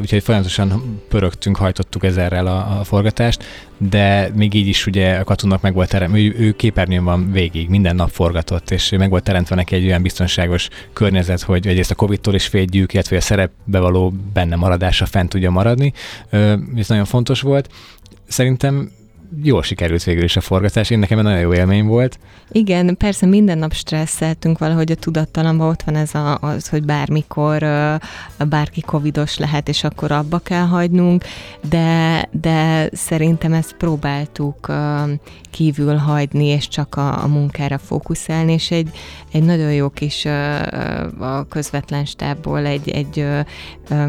úgyhogy 0.00 0.22
folyamatosan 0.22 1.00
pörögtünk, 1.08 1.56
hajtottuk 1.56 2.04
ezerrel 2.04 2.46
a, 2.46 2.80
a 2.80 2.84
forgatást, 2.84 3.44
de 3.76 4.30
még 4.34 4.54
így 4.54 4.66
is 4.66 4.86
ugye 4.86 5.14
a 5.14 5.24
katunak 5.24 5.60
meg 5.60 5.74
volt 5.74 5.88
teremtve, 5.88 6.18
ő, 6.18 6.34
ő 6.38 6.52
képernyőn 6.52 7.04
van 7.04 7.32
végig, 7.32 7.68
minden 7.68 7.96
nap 7.96 8.10
forgatott, 8.10 8.70
és 8.70 8.90
meg 8.90 9.10
volt 9.10 9.24
teremtve 9.24 9.54
neki 9.54 9.74
egy 9.74 9.84
olyan 9.84 10.02
biztonságos 10.02 10.68
környezet, 10.92 11.42
hogy 11.42 11.66
egyrészt 11.66 11.90
a 11.90 11.94
Covid-tól 11.94 12.34
is 12.34 12.50
védjük, 12.50 12.92
illetve 12.92 13.16
a 13.16 13.20
szerepbe 13.20 13.78
való 13.78 14.12
benne 14.32 14.56
maradása 14.56 15.06
fent 15.06 15.28
tudja 15.28 15.50
maradni. 15.50 15.92
Ez 16.76 16.88
nagyon 16.88 17.04
fontos 17.04 17.40
volt. 17.40 17.68
Szerintem 18.28 18.90
jól 19.42 19.62
sikerült 19.62 20.04
végül 20.04 20.24
is 20.24 20.36
a 20.36 20.40
forgatás, 20.40 20.90
én 20.90 20.98
nekem 20.98 21.20
nagyon 21.20 21.40
jó 21.40 21.54
élmény 21.54 21.84
volt. 21.84 22.18
Igen, 22.50 22.96
persze 22.96 23.26
minden 23.26 23.58
nap 23.58 23.72
stresszeltünk 23.72 24.58
valahogy 24.58 24.90
a 24.90 24.94
tudattalamban, 24.94 25.68
ott 25.68 25.82
van 25.82 25.94
ez 25.94 26.14
a, 26.14 26.38
az, 26.40 26.68
hogy 26.68 26.84
bármikor 26.84 27.58
bárki 28.48 28.80
covidos 28.80 29.38
lehet, 29.38 29.68
és 29.68 29.84
akkor 29.84 30.10
abba 30.10 30.38
kell 30.38 30.66
hagynunk, 30.66 31.24
de, 31.68 32.28
de 32.30 32.88
szerintem 32.92 33.52
ezt 33.52 33.74
próbáltuk 33.76 34.72
kívül 35.50 35.96
hagyni, 35.96 36.44
és 36.44 36.68
csak 36.68 36.96
a, 36.96 37.22
a 37.22 37.26
munkára 37.26 37.78
fókuszálni, 37.78 38.52
és 38.52 38.70
egy, 38.70 38.90
egy 39.32 39.42
nagyon 39.42 39.72
jó 39.72 39.88
kis 39.88 40.24
a 41.18 41.46
közvetlen 41.48 42.04
stábból 42.04 42.66
egy, 42.66 42.88
egy 42.90 43.26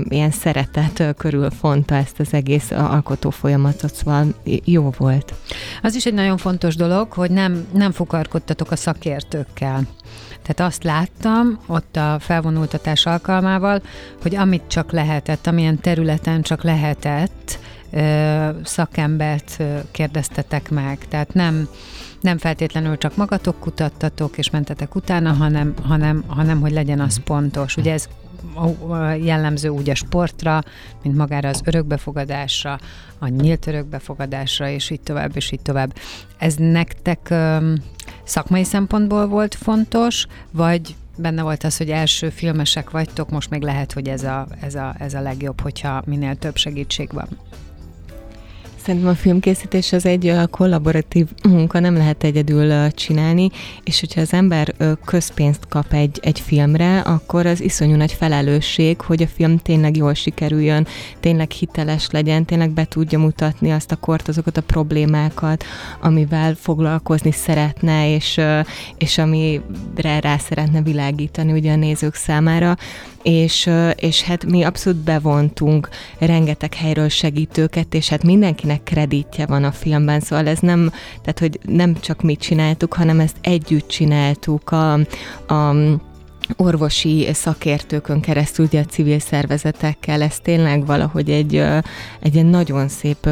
ilyen 0.09 0.31
szeretet 0.31 1.15
körül 1.17 1.49
fonta 1.49 1.95
ezt 1.95 2.19
az 2.19 2.33
egész 2.33 2.71
alkotó 2.71 3.29
folyamatot, 3.29 3.93
szóval 3.93 4.25
jó 4.63 4.93
volt. 4.97 5.12
Az 5.81 5.95
is 5.95 6.05
egy 6.05 6.13
nagyon 6.13 6.37
fontos 6.37 6.75
dolog, 6.75 7.11
hogy 7.11 7.31
nem, 7.31 7.67
nem 7.73 7.91
fokarkodtatok 7.91 8.71
a 8.71 8.75
szakértőkkel. 8.75 9.81
Tehát 10.41 10.71
azt 10.71 10.83
láttam 10.83 11.59
ott 11.67 11.95
a 11.95 12.17
felvonultatás 12.19 13.05
alkalmával, 13.05 13.81
hogy 14.21 14.35
amit 14.35 14.63
csak 14.67 14.91
lehetett, 14.91 15.47
amilyen 15.47 15.79
területen 15.79 16.41
csak 16.41 16.63
lehetett, 16.63 17.59
szakembert 18.63 19.63
kérdeztetek 19.91 20.69
meg. 20.69 20.97
Tehát 21.07 21.33
nem, 21.33 21.67
nem 22.21 22.37
feltétlenül 22.37 22.97
csak 22.97 23.15
magatok 23.15 23.59
kutattatok 23.59 24.37
és 24.37 24.49
mentetek 24.49 24.95
utána, 24.95 25.31
hanem, 25.31 25.73
hanem, 25.83 26.23
hanem 26.27 26.61
hogy 26.61 26.71
legyen 26.71 26.99
az 26.99 27.17
pontos. 27.23 27.77
Ugye 27.77 27.93
ez 27.93 28.07
jellemző 29.21 29.69
úgy 29.69 29.89
a 29.89 29.95
sportra, 29.95 30.63
mint 31.03 31.15
magára 31.15 31.49
az 31.49 31.61
örökbefogadásra, 31.65 32.79
a 33.19 33.27
nyílt 33.27 33.67
örökbefogadásra, 33.67 34.69
és 34.69 34.89
így 34.89 35.01
tovább, 35.01 35.35
és 35.35 35.51
így 35.51 35.61
tovább. 35.61 35.95
Ez 36.37 36.55
nektek 36.55 37.33
szakmai 38.23 38.63
szempontból 38.63 39.27
volt 39.27 39.55
fontos, 39.55 40.27
vagy 40.51 40.95
benne 41.17 41.41
volt 41.41 41.63
az, 41.63 41.77
hogy 41.77 41.89
első 41.89 42.29
filmesek 42.29 42.89
vagytok, 42.89 43.29
most 43.29 43.49
még 43.49 43.61
lehet, 43.61 43.91
hogy 43.91 44.07
ez 44.07 44.23
a, 44.23 44.47
ez 44.61 44.75
a, 44.75 44.95
ez 44.99 45.13
a 45.13 45.21
legjobb, 45.21 45.61
hogyha 45.61 46.01
minél 46.05 46.35
több 46.35 46.55
segítség 46.55 47.11
van. 47.11 47.27
Szerintem 48.83 49.09
a 49.09 49.15
filmkészítés 49.15 49.91
az 49.91 50.05
egy 50.05 50.33
kollaboratív 50.51 51.27
munka, 51.43 51.79
nem 51.79 51.93
lehet 51.95 52.23
egyedül 52.23 52.91
csinálni, 52.91 53.49
és 53.83 53.99
hogyha 53.99 54.21
az 54.21 54.33
ember 54.33 54.73
közpénzt 55.05 55.67
kap 55.69 55.93
egy, 55.93 56.19
egy 56.21 56.39
filmre, 56.39 56.99
akkor 56.99 57.45
az 57.45 57.61
iszonyú 57.61 57.95
nagy 57.95 58.11
felelősség, 58.11 59.01
hogy 59.01 59.21
a 59.21 59.27
film 59.27 59.57
tényleg 59.57 59.97
jól 59.97 60.13
sikerüljön, 60.13 60.87
tényleg 61.19 61.51
hiteles 61.51 62.09
legyen, 62.11 62.45
tényleg 62.45 62.69
be 62.69 62.85
tudja 62.85 63.19
mutatni 63.19 63.71
azt 63.71 63.91
a 63.91 63.95
kort, 63.95 64.27
azokat 64.27 64.57
a 64.57 64.61
problémákat, 64.61 65.63
amivel 66.01 66.55
foglalkozni 66.55 67.31
szeretne, 67.31 68.13
és, 68.13 68.41
és 68.97 69.17
amire 69.17 70.19
rá 70.19 70.37
szeretne 70.37 70.81
világítani 70.81 71.51
ugye 71.51 71.71
a 71.71 71.75
nézők 71.75 72.15
számára 72.15 72.77
és, 73.23 73.69
és 73.95 74.21
hát 74.21 74.45
mi 74.45 74.63
abszolút 74.63 74.99
bevontunk 74.99 75.89
rengeteg 76.19 76.73
helyről 76.73 77.09
segítőket, 77.09 77.93
és 77.93 78.09
hát 78.09 78.23
mindenkinek 78.23 78.83
kreditje 78.83 79.45
van 79.45 79.63
a 79.63 79.71
filmben, 79.71 80.19
szóval 80.19 80.47
ez 80.47 80.59
nem, 80.59 80.91
tehát 81.21 81.39
hogy 81.39 81.59
nem 81.65 81.99
csak 81.99 82.21
mi 82.21 82.35
csináltuk, 82.35 82.93
hanem 82.93 83.19
ezt 83.19 83.37
együtt 83.41 83.87
csináltuk 83.87 84.71
a, 84.71 84.93
a 85.53 85.75
orvosi 86.57 87.27
szakértőkön 87.33 88.19
keresztül, 88.19 88.65
ugye 88.65 88.79
a 88.79 88.85
civil 88.85 89.19
szervezetekkel, 89.19 90.21
ez 90.21 90.39
tényleg 90.39 90.85
valahogy 90.85 91.29
egy, 91.29 91.63
egy 92.19 92.45
nagyon 92.45 92.87
szép 92.87 93.29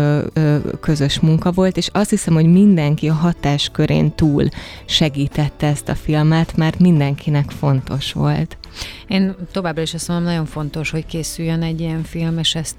közös 0.79 1.19
munka 1.19 1.51
volt, 1.51 1.77
és 1.77 1.89
azt 1.93 2.09
hiszem, 2.09 2.33
hogy 2.33 2.51
mindenki 2.51 3.09
a 3.09 3.13
hatáskörén 3.13 4.15
túl 4.15 4.47
segítette 4.85 5.67
ezt 5.67 5.89
a 5.89 5.95
filmet, 5.95 6.55
mert 6.55 6.79
mindenkinek 6.79 7.49
fontos 7.49 8.13
volt. 8.13 8.57
Én 9.07 9.35
továbbra 9.51 9.81
is 9.81 9.93
azt 9.93 10.07
mondom, 10.07 10.25
nagyon 10.25 10.45
fontos, 10.45 10.89
hogy 10.89 11.05
készüljön 11.05 11.61
egy 11.61 11.79
ilyen 11.79 12.03
film, 12.03 12.37
és 12.37 12.55
ezt, 12.55 12.77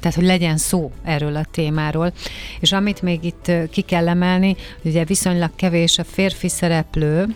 tehát 0.00 0.14
hogy 0.14 0.24
legyen 0.24 0.56
szó 0.56 0.92
erről 1.04 1.36
a 1.36 1.44
témáról. 1.50 2.12
És 2.60 2.72
amit 2.72 3.02
még 3.02 3.24
itt 3.24 3.52
ki 3.70 3.80
kell 3.80 4.08
emelni, 4.08 4.56
ugye 4.82 5.04
viszonylag 5.04 5.50
kevés 5.56 5.98
a 5.98 6.04
férfi 6.04 6.48
szereplő, 6.48 7.26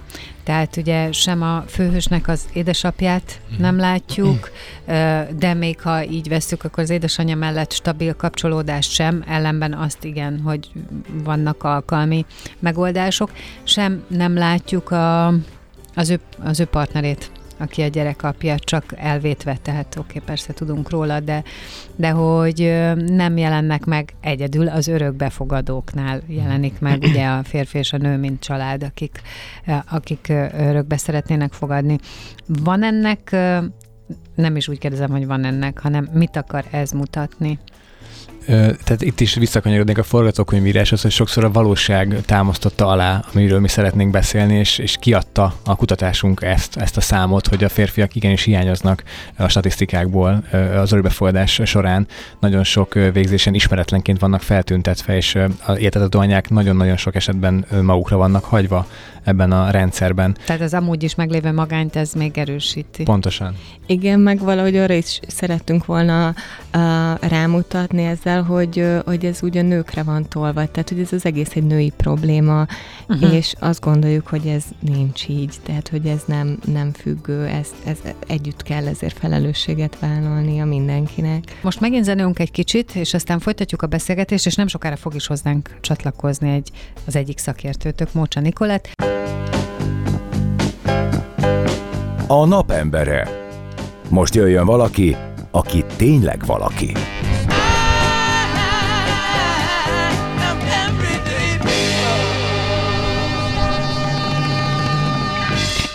tehát 0.49 0.77
ugye 0.77 1.13
sem 1.13 1.43
a 1.43 1.65
főhősnek 1.67 2.29
az 2.29 2.45
édesapját 2.53 3.41
mhm. 3.51 3.63
nem 3.63 3.79
látjuk, 3.79 4.51
de 5.39 5.55
még 5.55 5.81
ha 5.81 6.05
így 6.05 6.29
veszük, 6.29 6.65
akkor 6.65 6.83
az 6.83 6.91
édesanyja 6.91 7.37
mellett 7.37 7.73
stabil 7.73 8.15
kapcsolódást 8.15 8.91
sem, 8.91 9.25
ellenben 9.27 9.73
azt 9.73 10.05
igen, 10.05 10.41
hogy 10.41 10.71
vannak 11.25 11.63
alkalmi 11.63 12.25
megoldások, 12.59 13.31
sem 13.63 14.05
nem 14.07 14.35
látjuk 14.35 14.91
a, 14.91 15.27
az, 15.95 16.11
ő, 16.11 16.21
az 16.45 16.61
ő 16.61 16.65
partnerét 16.65 17.31
aki 17.59 17.83
a 17.83 17.87
gyerek 17.87 18.23
apja, 18.23 18.59
csak 18.59 18.85
elvétve, 18.97 19.57
tehát 19.63 19.97
oké, 19.99 20.09
okay, 20.09 20.23
persze 20.27 20.53
tudunk 20.53 20.91
róla, 20.91 21.21
de, 21.21 21.43
de 21.97 22.11
hogy 22.11 22.59
nem 23.07 23.37
jelennek 23.37 23.85
meg 23.85 24.15
egyedül, 24.21 24.69
az 24.69 24.87
örökbefogadóknál 24.87 26.21
jelenik 26.27 26.81
meg 26.81 27.03
ugye 27.03 27.27
a 27.27 27.43
férfi 27.43 27.79
és 27.79 27.93
a 27.93 27.97
nő, 27.97 28.17
mint 28.17 28.41
család, 28.41 28.83
akik, 28.83 29.21
akik 29.91 30.33
örökbe 30.59 30.97
szeretnének 30.97 31.53
fogadni. 31.53 31.99
Van 32.47 32.83
ennek, 32.83 33.31
nem 34.35 34.57
is 34.57 34.69
úgy 34.69 34.79
kérdezem, 34.79 35.11
hogy 35.11 35.27
van 35.27 35.45
ennek, 35.45 35.79
hanem 35.79 36.09
mit 36.13 36.37
akar 36.37 36.65
ez 36.71 36.91
mutatni? 36.91 37.59
Tehát 38.85 39.03
itt 39.03 39.21
is 39.21 39.35
visszakanyarodnék 39.35 39.99
a 39.99 40.03
forgatókönyvíráshoz, 40.03 41.03
hogy 41.03 41.11
sokszor 41.11 41.45
a 41.45 41.51
valóság 41.51 42.21
támasztotta 42.25 42.87
alá, 42.87 43.25
amiről 43.35 43.61
mi 43.61 43.69
szeretnénk 43.69 44.11
beszélni, 44.11 44.55
és, 44.55 44.79
és 44.79 44.97
kiadta 45.01 45.55
a 45.65 45.77
kutatásunk 45.77 46.43
ezt, 46.43 46.77
ezt 46.77 46.97
a 46.97 47.01
számot, 47.01 47.47
hogy 47.47 47.65
a 47.65 47.69
férfiak 47.69 48.15
igenis 48.15 48.43
hiányoznak 48.43 49.03
a 49.37 49.49
statisztikákból 49.49 50.45
az 50.77 50.93
örökbefogadás 50.93 51.61
során. 51.65 52.07
Nagyon 52.41 52.65
sok 52.65 52.95
végzésen 52.95 53.55
ismeretlenként 53.55 54.21
vannak 54.21 54.43
feltüntetve, 54.43 55.17
és 55.17 55.35
a 55.67 55.73
értetett 55.77 56.15
anyák 56.15 56.51
nagyon-nagyon 56.51 56.97
sok 56.97 57.15
esetben 57.15 57.67
magukra 57.83 58.17
vannak 58.17 58.45
hagyva 58.45 58.87
ebben 59.29 59.53
a 59.53 59.71
rendszerben. 59.71 60.37
Tehát 60.45 60.63
az 60.63 60.75
amúgy 60.75 61.03
is 61.03 61.15
meglévő 61.15 61.53
magányt 61.53 61.97
ez 61.97 62.13
még 62.13 62.39
erősíti. 62.39 63.03
Pontosan. 63.03 63.55
Igen, 63.87 64.21
meg 64.21 64.39
valahogy 64.39 64.77
arra 64.77 64.95
is 64.95 65.21
szerettünk 65.27 65.87
volna 65.87 66.29
uh, 66.29 66.35
rámutatni 67.21 68.05
ezzel, 68.05 68.38
hogy, 68.43 68.81
uh, 68.81 68.99
hogy 69.05 69.25
ez 69.25 69.43
ugye 69.43 69.63
nőkre 69.63 70.03
van 70.03 70.29
tolva, 70.29 70.67
tehát 70.67 70.89
hogy 70.89 71.01
ez 71.01 71.13
az 71.13 71.25
egész 71.25 71.55
egy 71.55 71.67
női 71.67 71.93
probléma, 71.97 72.67
uh-huh. 73.09 73.35
és 73.35 73.55
azt 73.59 73.81
gondoljuk, 73.81 74.27
hogy 74.27 74.47
ez 74.47 74.65
nincs 74.81 75.29
így, 75.29 75.55
tehát 75.63 75.89
hogy 75.89 76.07
ez 76.07 76.23
nem, 76.27 76.59
nem 76.65 76.93
függő, 76.93 77.47
ez, 77.47 77.69
ez 77.85 77.99
együtt 78.27 78.63
kell 78.63 78.87
ezért 78.87 79.19
felelősséget 79.19 79.99
vállalni 79.99 80.61
a 80.61 80.65
mindenkinek. 80.65 81.59
Most 81.63 81.81
megint 81.81 82.05
zenélünk 82.05 82.39
egy 82.39 82.51
kicsit, 82.51 82.95
és 82.95 83.15
aztán 83.15 83.39
folytatjuk 83.39 83.83
a 83.83 83.87
beszélgetést, 83.87 84.47
és 84.47 84.55
nem 84.55 84.67
sokára 84.67 84.97
fog 84.97 85.15
is 85.15 85.27
hozzánk 85.27 85.77
csatlakozni 85.81 86.53
egy, 86.53 86.71
az 87.07 87.17
egyik 87.17 87.39
szakértőtök, 87.39 88.13
Mócsa 88.13 88.41
Nikolett. 88.41 88.89
A 92.27 92.45
napembere. 92.47 93.29
Most 94.09 94.35
jöjjön 94.35 94.67
valaki, 94.67 95.17
aki 95.51 95.85
tényleg 95.97 96.47
valaki. 96.47 96.93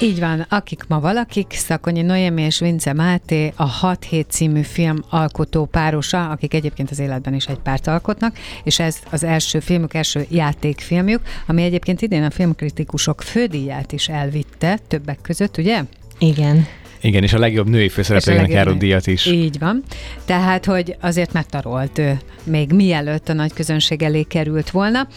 Így 0.04 0.20
van, 0.20 0.46
akik 0.50 0.84
ma 0.88 1.00
valakik, 1.00 1.52
Szakonyi 1.52 2.02
Noémi 2.02 2.42
és 2.42 2.60
Vince 2.60 2.94
Máté, 2.94 3.54
a 3.56 3.64
6 3.64 4.04
hét 4.04 4.32
című 4.32 4.62
film 4.62 5.04
alkotó 5.10 5.66
párosa, 5.66 6.30
akik 6.30 6.54
egyébként 6.54 6.92
az 6.92 7.00
életben 7.00 7.34
is 7.34 7.46
egy 7.46 7.58
párt 7.58 7.88
alkotnak, 7.88 8.38
és 8.64 8.80
ez 8.80 8.98
az 9.12 9.24
első 9.24 9.60
filmük, 9.60 9.94
első 9.94 10.26
játékfilmjük, 10.30 11.22
ami 11.48 11.64
egyébként 11.64 12.02
idén 12.02 12.24
a 12.24 12.30
filmkritikusok 12.30 13.22
fődíját 13.22 13.92
is 13.92 14.10
elvitte, 14.10 14.80
többek 14.88 15.20
között, 15.22 15.58
ugye? 15.58 15.84
Igen. 16.18 16.68
Igen, 17.04 17.24
és 17.24 17.34
a 17.34 17.40
legjobb 17.40 17.70
női 17.70 17.90
főszereplőnek 17.90 18.52
járó 18.52 18.72
díjat 18.72 19.08
is. 19.08 19.26
Így 19.26 19.60
van. 19.60 19.84
Tehát, 20.26 20.66
hogy 20.66 20.96
azért 21.02 21.34
megtarolt 21.34 21.98
ő, 21.98 22.20
még 22.44 22.72
mielőtt 22.72 23.30
a 23.30 23.34
nagy 23.34 23.54
közönség 23.54 24.04
elé 24.04 24.22
került 24.22 24.70
volna. 24.70 25.08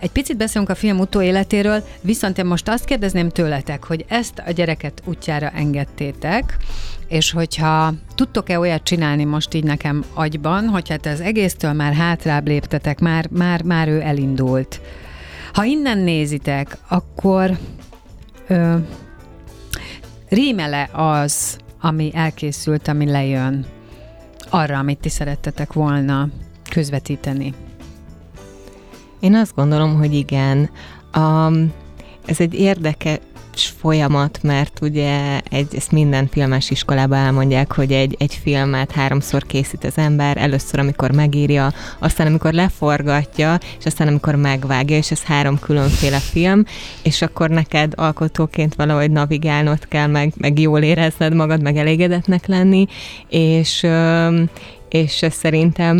Egy 0.00 0.10
picit 0.10 0.36
beszélünk 0.36 0.70
a 0.70 0.74
film 0.74 0.98
utóéletéről, 0.98 1.84
viszont 2.00 2.38
én 2.38 2.44
most 2.44 2.68
azt 2.68 2.84
kérdezném 2.84 3.28
tőletek, 3.28 3.84
hogy 3.84 4.04
ezt 4.08 4.42
a 4.46 4.50
gyereket 4.50 5.02
útjára 5.04 5.50
engedtétek, 5.54 6.56
és 7.08 7.30
hogyha 7.30 7.92
tudtok-e 8.14 8.58
olyat 8.58 8.82
csinálni 8.82 9.24
most 9.24 9.54
így 9.54 9.64
nekem 9.64 10.04
agyban, 10.14 10.64
hogy 10.66 10.88
hát 10.88 11.06
az 11.06 11.20
egésztől 11.20 11.72
már 11.72 11.92
hátrább 11.92 12.46
léptetek, 12.46 13.00
már, 13.00 13.26
már, 13.30 13.62
már 13.62 13.88
ő 13.88 14.00
elindult. 14.00 14.80
Ha 15.52 15.64
innen 15.64 15.98
nézitek, 15.98 16.76
akkor 16.88 17.58
ö, 18.48 18.74
rímele 20.32 20.88
az, 20.92 21.58
ami 21.80 22.10
elkészült, 22.14 22.88
ami 22.88 23.10
lejön 23.10 23.66
arra, 24.50 24.78
amit 24.78 24.98
ti 24.98 25.08
szerettetek 25.08 25.72
volna 25.72 26.28
közvetíteni? 26.70 27.54
Én 29.20 29.34
azt 29.34 29.54
gondolom, 29.54 29.94
hogy 29.94 30.14
igen. 30.14 30.70
Um, 31.16 31.72
ez 32.26 32.40
egy 32.40 32.54
érdekes 32.54 33.18
folyamat, 33.60 34.38
mert 34.42 34.78
ugye 34.82 35.40
egy, 35.50 35.74
ezt 35.76 35.92
minden 35.92 36.28
filmes 36.28 36.70
iskolában 36.70 37.18
elmondják, 37.18 37.72
hogy 37.72 37.92
egy, 37.92 38.16
egy 38.18 38.34
filmet 38.42 38.90
háromszor 38.90 39.46
készít 39.46 39.84
az 39.84 39.98
ember, 39.98 40.36
először, 40.36 40.78
amikor 40.80 41.10
megírja, 41.10 41.72
aztán, 41.98 42.26
amikor 42.26 42.52
leforgatja, 42.52 43.58
és 43.78 43.86
aztán, 43.86 44.08
amikor 44.08 44.34
megvágja, 44.34 44.96
és 44.96 45.10
ez 45.10 45.22
három 45.22 45.58
különféle 45.58 46.18
film, 46.18 46.64
és 47.02 47.22
akkor 47.22 47.50
neked 47.50 47.92
alkotóként 47.96 48.74
valahogy 48.74 49.10
navigálnod 49.10 49.88
kell, 49.88 50.06
meg, 50.06 50.32
meg 50.36 50.58
jól 50.58 50.82
érezned 50.82 51.34
magad, 51.34 51.62
meg 51.62 51.76
elégedetnek 51.76 52.46
lenni, 52.46 52.86
és 53.28 53.86
és 54.92 55.24
szerintem 55.30 55.96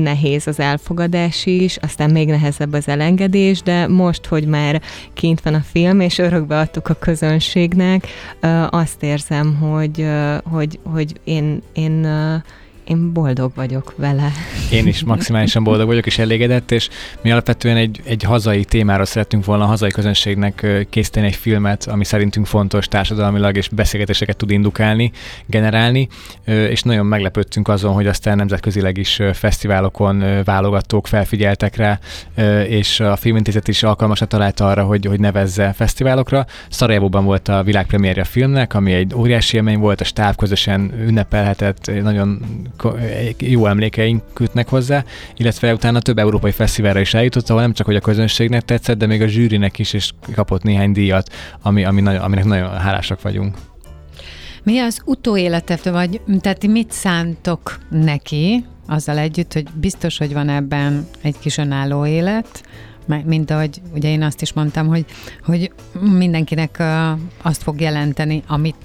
nehéz 0.00 0.46
az 0.46 0.60
elfogadás 0.60 1.46
is, 1.46 1.76
aztán 1.76 2.10
még 2.10 2.28
nehezebb 2.28 2.72
az 2.72 2.88
elengedés, 2.88 3.62
de 3.62 3.86
most, 3.86 4.26
hogy 4.26 4.46
már 4.46 4.82
kint 5.14 5.40
van 5.40 5.54
a 5.54 5.64
film, 5.72 6.00
és 6.00 6.18
örökbe 6.18 6.58
adtuk 6.58 6.88
a 6.88 6.94
közönségnek, 6.94 8.06
azt 8.70 9.02
érzem, 9.02 9.54
hogy, 9.54 10.06
hogy, 10.50 10.78
hogy 10.82 11.20
én, 11.24 11.62
én 11.72 12.06
én 12.86 13.12
boldog 13.12 13.52
vagyok 13.54 13.94
vele. 13.96 14.32
Én 14.70 14.86
is 14.86 15.04
maximálisan 15.04 15.64
boldog 15.64 15.86
vagyok 15.86 16.06
és 16.06 16.18
elégedett, 16.18 16.70
és 16.70 16.88
mi 17.20 17.30
alapvetően 17.30 17.76
egy, 17.76 18.00
egy 18.04 18.22
hazai 18.22 18.64
témára 18.64 19.04
szeretünk 19.04 19.44
volna 19.44 19.64
a 19.64 19.66
hazai 19.66 19.90
közönségnek 19.90 20.66
készíteni 20.90 21.26
egy 21.26 21.34
filmet, 21.34 21.86
ami 21.86 22.04
szerintünk 22.04 22.46
fontos 22.46 22.88
társadalmilag, 22.88 23.56
és 23.56 23.68
beszélgetéseket 23.68 24.36
tud 24.36 24.50
indukálni, 24.50 25.10
generálni, 25.46 26.08
és 26.44 26.82
nagyon 26.82 27.06
meglepődtünk 27.06 27.68
azon, 27.68 27.94
hogy 27.94 28.06
aztán 28.06 28.36
nemzetközileg 28.36 28.98
is 28.98 29.20
fesztiválokon 29.32 30.44
válogatók 30.44 31.06
felfigyeltek 31.06 31.76
rá, 31.76 31.98
és 32.68 33.00
a 33.00 33.16
filmintézet 33.16 33.68
is 33.68 33.82
alkalmasat 33.82 34.28
találta 34.28 34.66
arra, 34.66 34.84
hogy, 34.84 35.06
hogy 35.06 35.20
nevezze 35.20 35.72
fesztiválokra. 35.72 36.46
Szarajevóban 36.68 37.24
volt 37.24 37.48
a 37.48 37.62
világpremiérje 37.62 38.22
a 38.22 38.24
filmnek, 38.24 38.74
ami 38.74 38.92
egy 38.92 39.14
óriási 39.14 39.56
élmény 39.56 39.78
volt, 39.78 40.00
a 40.00 40.04
stáb 40.04 40.36
közösen 40.36 40.92
ünnepelhetett, 41.06 41.90
nagyon 42.02 42.42
jó 43.38 43.66
emlékeink 43.66 44.22
kötnek 44.32 44.68
hozzá, 44.68 45.04
illetve 45.36 45.72
utána 45.72 46.00
több 46.00 46.18
európai 46.18 46.50
fesztiválra 46.50 47.00
is 47.00 47.14
eljutott, 47.14 47.48
ahol 47.48 47.60
nem 47.60 47.72
csak 47.72 47.86
hogy 47.86 47.96
a 47.96 48.00
közönségnek 48.00 48.62
tetszett, 48.62 48.98
de 48.98 49.06
még 49.06 49.22
a 49.22 49.26
zsűrinek 49.26 49.78
is, 49.78 49.92
és 49.92 50.10
kapott 50.34 50.62
néhány 50.62 50.92
díjat, 50.92 51.32
ami, 51.62 51.84
ami 51.84 52.00
nagyon, 52.00 52.20
aminek 52.20 52.44
nagyon 52.44 52.70
hálásak 52.78 53.22
vagyunk. 53.22 53.56
Mi 54.62 54.78
az 54.78 55.00
utóélete, 55.04 55.90
vagy 55.90 56.20
tehát 56.40 56.66
mit 56.66 56.92
szántok 56.92 57.78
neki, 57.90 58.64
azzal 58.86 59.18
együtt, 59.18 59.52
hogy 59.52 59.66
biztos, 59.74 60.18
hogy 60.18 60.32
van 60.32 60.48
ebben 60.48 61.06
egy 61.22 61.38
kis 61.38 61.58
önálló 61.58 62.06
élet, 62.06 62.62
mint 63.24 63.50
ahogy 63.50 63.80
ugye 63.94 64.08
én 64.08 64.22
azt 64.22 64.42
is 64.42 64.52
mondtam, 64.52 64.86
hogy, 64.86 65.04
hogy 65.44 65.72
mindenkinek 66.00 66.82
azt 67.42 67.62
fog 67.62 67.80
jelenteni, 67.80 68.42
amit 68.46 68.76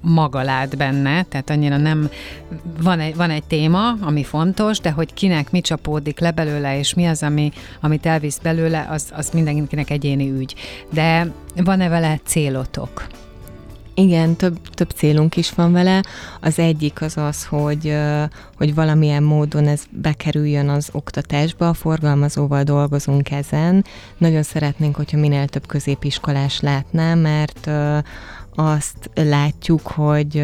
maga 0.00 0.42
lát 0.42 0.76
benne, 0.76 1.22
tehát 1.22 1.50
annyira 1.50 1.76
nem, 1.76 2.08
van 2.82 3.00
egy, 3.00 3.16
van 3.16 3.30
egy 3.30 3.44
téma, 3.44 3.92
ami 4.00 4.24
fontos, 4.24 4.78
de 4.78 4.90
hogy 4.90 5.14
kinek 5.14 5.50
mi 5.50 5.60
csapódik 5.60 6.20
le 6.20 6.30
belőle, 6.30 6.78
és 6.78 6.94
mi 6.94 7.06
az, 7.06 7.22
ami, 7.22 7.52
amit 7.80 8.06
elvisz 8.06 8.38
belőle, 8.38 8.86
az, 8.90 9.12
az 9.12 9.30
mindenkinek 9.30 9.90
egyéni 9.90 10.30
ügy. 10.30 10.54
De 10.92 11.32
van-e 11.56 11.88
vele 11.88 12.20
célotok? 12.24 13.06
Igen, 13.96 14.36
több, 14.36 14.58
több 14.70 14.90
célunk 14.90 15.36
is 15.36 15.50
van 15.50 15.72
vele. 15.72 16.02
Az 16.40 16.58
egyik 16.58 17.00
az 17.00 17.16
az, 17.16 17.44
hogy, 17.44 17.96
hogy 18.56 18.74
valamilyen 18.74 19.22
módon 19.22 19.66
ez 19.66 19.82
bekerüljön 19.90 20.68
az 20.68 20.88
oktatásba, 20.92 21.68
a 21.68 21.74
forgalmazóval 21.74 22.62
dolgozunk 22.62 23.30
ezen. 23.30 23.84
Nagyon 24.18 24.42
szeretnénk, 24.42 24.96
hogyha 24.96 25.18
minél 25.18 25.48
több 25.48 25.66
középiskolás 25.66 26.60
látná, 26.60 27.14
mert 27.14 27.70
azt 28.54 29.10
látjuk, 29.14 29.86
hogy 29.86 30.38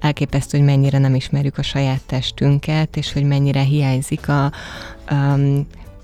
elképesztő, 0.00 0.58
hogy 0.58 0.66
mennyire 0.66 0.98
nem 0.98 1.14
ismerjük 1.14 1.58
a 1.58 1.62
saját 1.62 2.00
testünket, 2.06 2.96
és 2.96 3.12
hogy 3.12 3.24
mennyire 3.24 3.62
hiányzik 3.62 4.28
a, 4.28 4.52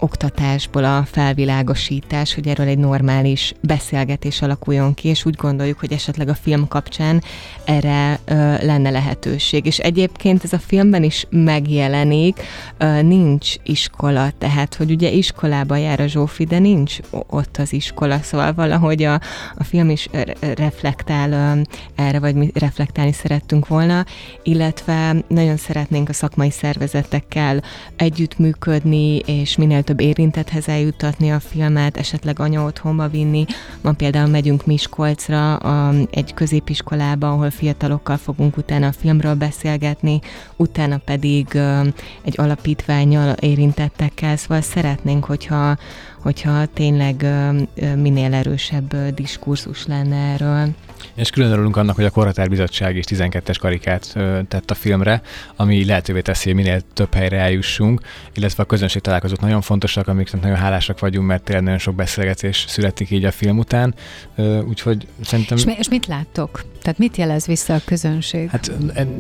oktatásból 0.05 0.85
a 0.85 1.05
felvilágosítás, 1.11 2.35
hogy 2.35 2.49
erről 2.49 2.67
egy 2.67 2.79
normális 2.79 3.55
beszélgetés 3.61 4.43
alakuljon 4.43 4.95
ki, 4.95 5.09
és 5.09 5.25
úgy 5.25 5.35
gondoljuk, 5.35 5.79
hogy 5.79 5.93
esetleg 5.93 6.29
a 6.29 6.35
film 6.35 6.69
kapcsán 6.69 7.23
erre 7.65 8.19
ö, 8.25 8.35
lenne 8.65 8.91
lehetőség. 8.91 9.67
És 9.67 9.79
egyébként 9.79 10.45
ez 10.45 10.53
a 10.53 10.59
filmben 10.59 11.03
is 11.03 11.27
megjelenik, 11.31 12.43
ö, 12.79 13.03
nincs 13.03 13.55
iskola, 13.63 14.31
tehát, 14.39 14.75
hogy 14.75 14.91
ugye 14.91 15.11
iskolába 15.11 15.77
jár 15.77 16.01
a 16.01 16.07
Zsófi, 16.07 16.45
de 16.45 16.59
nincs 16.59 16.97
ott 17.11 17.57
az 17.57 17.73
iskola, 17.73 18.19
szóval 18.23 18.55
valahogy 18.55 19.03
a, 19.03 19.15
a 19.55 19.65
film 19.65 19.91
is 19.91 20.09
reflektál 20.57 21.33
ö, 21.33 21.61
erre, 21.95 22.19
vagy 22.19 22.35
mi 22.35 22.51
reflektálni 22.55 23.13
szerettünk 23.13 23.69
volna, 23.69 24.05
illetve 24.43 25.17
nagyon 25.29 25.57
szeretnénk 25.57 26.09
a 26.09 26.13
szakmai 26.13 26.51
szervezetekkel 26.51 27.63
együttműködni, 27.97 29.19
és 29.19 29.57
minél 29.57 29.83
több 29.83 29.94
több 29.95 30.07
érintethez 30.07 30.69
eljutatni 30.69 31.31
a 31.31 31.41
filmet, 31.41 31.97
esetleg 31.97 32.41
anya 32.41 32.65
otthonba 32.65 33.09
vinni. 33.09 33.45
Ma 33.81 33.93
például 33.93 34.29
megyünk 34.29 34.67
Miskolcra 34.67 35.57
a, 35.57 35.95
egy 36.11 36.35
középiskolába, 36.35 37.31
ahol 37.31 37.51
fiatalokkal 37.51 38.17
fogunk 38.17 38.57
utána 38.57 38.87
a 38.87 38.93
filmről 38.93 39.35
beszélgetni, 39.35 40.21
utána 40.57 40.97
pedig 41.05 41.47
ö, 41.55 41.81
egy 42.23 42.35
alapítványjal 42.37 43.33
érintettekkel, 43.33 44.37
szóval 44.37 44.61
szeretnénk, 44.61 45.25
hogyha, 45.25 45.77
hogyha 46.23 46.67
tényleg 46.67 47.23
ö, 47.23 47.95
minél 47.95 48.35
erősebb 48.35 49.15
diskurzus 49.15 49.87
lenne 49.87 50.17
erről. 50.17 50.69
És 51.15 51.31
külön 51.31 51.51
örülünk 51.51 51.77
annak, 51.77 51.95
hogy 51.95 52.05
a 52.05 52.11
Korhatár 52.11 52.49
Bizottság 52.49 52.97
is 52.97 53.05
12-es 53.09 53.57
karikát 53.61 54.13
ö, 54.15 54.41
tett 54.49 54.71
a 54.71 54.75
filmre, 54.75 55.23
ami 55.57 55.85
lehetővé 55.85 56.21
teszi, 56.21 56.45
hogy 56.45 56.55
minél 56.55 56.81
több 56.95 57.15
helyre 57.15 57.39
eljussunk, 57.39 58.01
illetve 58.35 58.63
a 58.63 58.67
közönség 58.67 59.03
találkozók 59.03 59.41
nagyon 59.41 59.61
fontosak, 59.61 60.09
amiknek 60.09 60.43
nagyon 60.43 60.57
hálásak 60.57 60.99
vagyunk, 60.99 61.27
mert 61.27 61.43
tényleg 61.43 61.65
nagyon 61.65 61.79
sok 61.79 61.95
beszélgetés 61.95 62.65
születik 62.69 63.11
így 63.11 63.25
a 63.25 63.31
film 63.31 63.59
után. 63.59 63.95
Ö, 64.37 64.63
úgyhogy 64.63 65.07
szerintem... 65.21 65.57
És, 65.57 65.65
mi, 65.65 65.75
és 65.79 65.89
mit 65.89 66.07
láttok? 66.07 66.65
Tehát 66.85 66.99
mit 66.99 67.17
jelez 67.17 67.47
vissza 67.47 67.75
a 67.75 67.81
közönség? 67.85 68.49
Hát 68.51 68.71